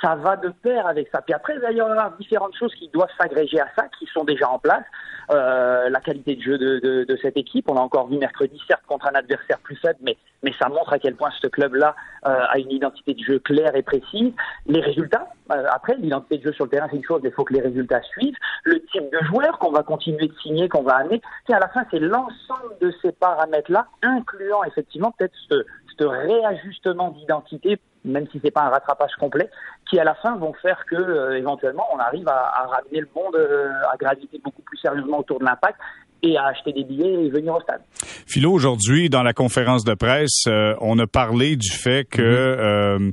[0.00, 1.22] ça va de pair avec ça.
[1.22, 4.48] Puis après, il y aura différentes choses qui doivent s'agréger à ça, qui sont déjà
[4.48, 4.84] en place.
[5.30, 8.60] Euh, la qualité de jeu de, de, de, cette équipe, on l'a encore vu mercredi,
[8.68, 11.96] certes contre un adversaire plus faible, mais, mais ça montre à quel point ce club-là
[12.26, 14.32] euh, a une identité de jeu claire et précise.
[14.66, 17.34] Les résultats, euh, après, l'identité de jeu sur le terrain, c'est une chose, mais il
[17.34, 18.36] faut que les résultats suivent.
[18.64, 21.22] Le type de joueur qu'on va continuer de signer, qu'on va amener.
[21.50, 25.64] à la fin, c'est l'ensemble de ces paramètres-là, incluant effectivement peut-être ce,
[25.98, 29.50] ce réajustement d'identité même si c'est pas un rattrapage complet,
[29.88, 33.36] qui à la fin vont faire que euh, éventuellement on arrive à, ramener le monde
[33.36, 35.78] euh, à graviter beaucoup plus sérieusement autour de l'impact
[36.22, 37.82] et à acheter des billets et venir au stade.
[38.26, 43.12] Philo, aujourd'hui, dans la conférence de presse, euh, on a parlé du fait que mhm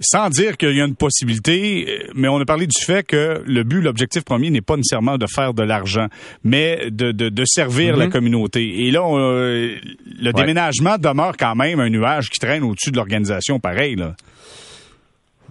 [0.00, 3.62] sans dire qu'il y a une possibilité, mais on a parlé du fait que le
[3.64, 6.06] but, l'objectif premier n'est pas nécessairement de faire de l'argent,
[6.42, 8.12] mais de, de, de servir la mhm.
[8.12, 8.86] communauté.
[8.86, 13.96] Et là, le déménagement demeure quand même un nuage qui traîne au-dessus de l'organisation, pareil.
[13.96, 14.14] Là.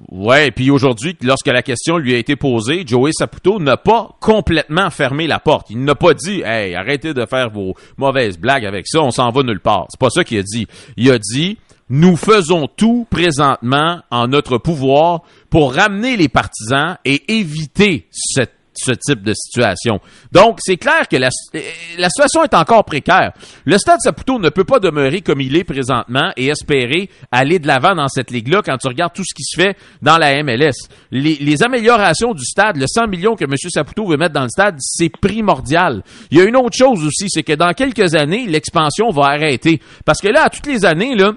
[0.07, 4.89] Ouais, puis aujourd'hui, lorsque la question lui a été posée, Joey Saputo n'a pas complètement
[4.89, 5.69] fermé la porte.
[5.69, 9.29] Il n'a pas dit "Hey, arrêtez de faire vos mauvaises blagues avec ça, on s'en
[9.29, 10.67] va nulle part." C'est pas ça qu'il a dit.
[10.95, 11.57] Il a dit
[11.89, 19.23] nous faisons tout présentement en notre pouvoir pour ramener les partisans et éviter ce type
[19.23, 19.99] de situation.
[20.31, 23.33] Donc, c'est clair que la, situation est encore précaire.
[23.65, 27.67] Le Stade Saputo ne peut pas demeurer comme il est présentement et espérer aller de
[27.67, 30.87] l'avant dans cette ligue-là quand tu regardes tout ce qui se fait dans la MLS.
[31.11, 33.55] Les, les améliorations du stade, le 100 millions que M.
[33.57, 36.03] Saputo veut mettre dans le stade, c'est primordial.
[36.31, 39.81] Il y a une autre chose aussi, c'est que dans quelques années, l'expansion va arrêter.
[40.05, 41.33] Parce que là, à toutes les années, là,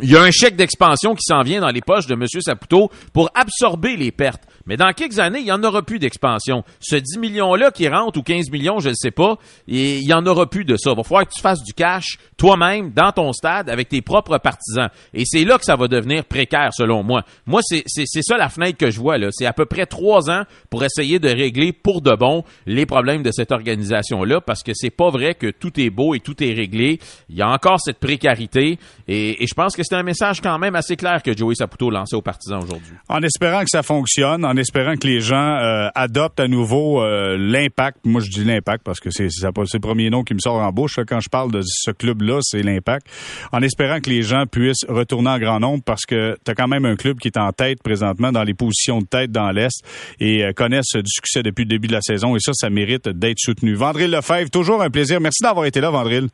[0.00, 2.26] il y a un chèque d'expansion qui s'en vient dans les poches de M.
[2.40, 4.42] Saputo pour absorber les pertes.
[4.66, 6.64] Mais dans quelques années, il n'y en aura plus d'expansion.
[6.80, 9.36] Ce 10 millions-là qui rentre ou 15 millions, je ne sais pas,
[9.66, 10.90] il n'y en aura plus de ça.
[10.90, 14.38] Il va falloir que tu fasses du cash toi-même dans ton stade avec tes propres
[14.38, 14.88] partisans.
[15.14, 17.24] Et c'est là que ça va devenir précaire, selon moi.
[17.46, 19.18] Moi, c'est ça la fenêtre que je vois.
[19.18, 19.28] là.
[19.30, 23.22] C'est à peu près trois ans pour essayer de régler pour de bon les problèmes
[23.22, 26.52] de cette organisation-là parce que c'est pas vrai que tout est beau et tout est
[26.52, 26.98] réglé.
[27.28, 30.74] Il y a encore cette précarité et, je pense que c'est un message quand même
[30.74, 32.94] assez clair que Joey Saputo lançait aux partisans aujourd'hui.
[33.08, 37.36] En espérant que ça fonctionne, en espérant que les gens euh, adoptent à nouveau euh,
[37.38, 37.98] l'impact.
[38.04, 40.98] Moi, je dis l'impact parce que c'est le premier nom qui me sort en bouche
[41.08, 43.06] quand je parle de ce club-là, c'est l'impact.
[43.52, 46.68] En espérant que les gens puissent retourner en grand nombre parce que tu as quand
[46.68, 49.82] même un club qui est en tête présentement dans les positions de tête dans l'Est
[50.20, 53.08] et euh, connaissent du succès depuis le début de la saison et ça, ça mérite
[53.08, 53.74] d'être soutenu.
[53.74, 55.20] Vandril Lefebvre, toujours un plaisir.
[55.20, 56.28] Merci d'avoir été là, Vandril.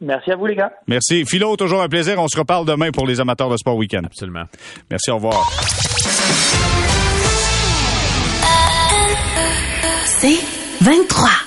[0.00, 0.72] Merci à vous, les gars.
[0.86, 1.24] Merci.
[1.24, 2.16] Philo, toujours un plaisir.
[2.18, 4.02] On se reparle demain pour les amateurs de sport week-end.
[4.04, 4.44] Absolument.
[4.90, 5.95] Merci, au revoir.
[10.26, 10.40] C'est
[10.80, 11.45] 23.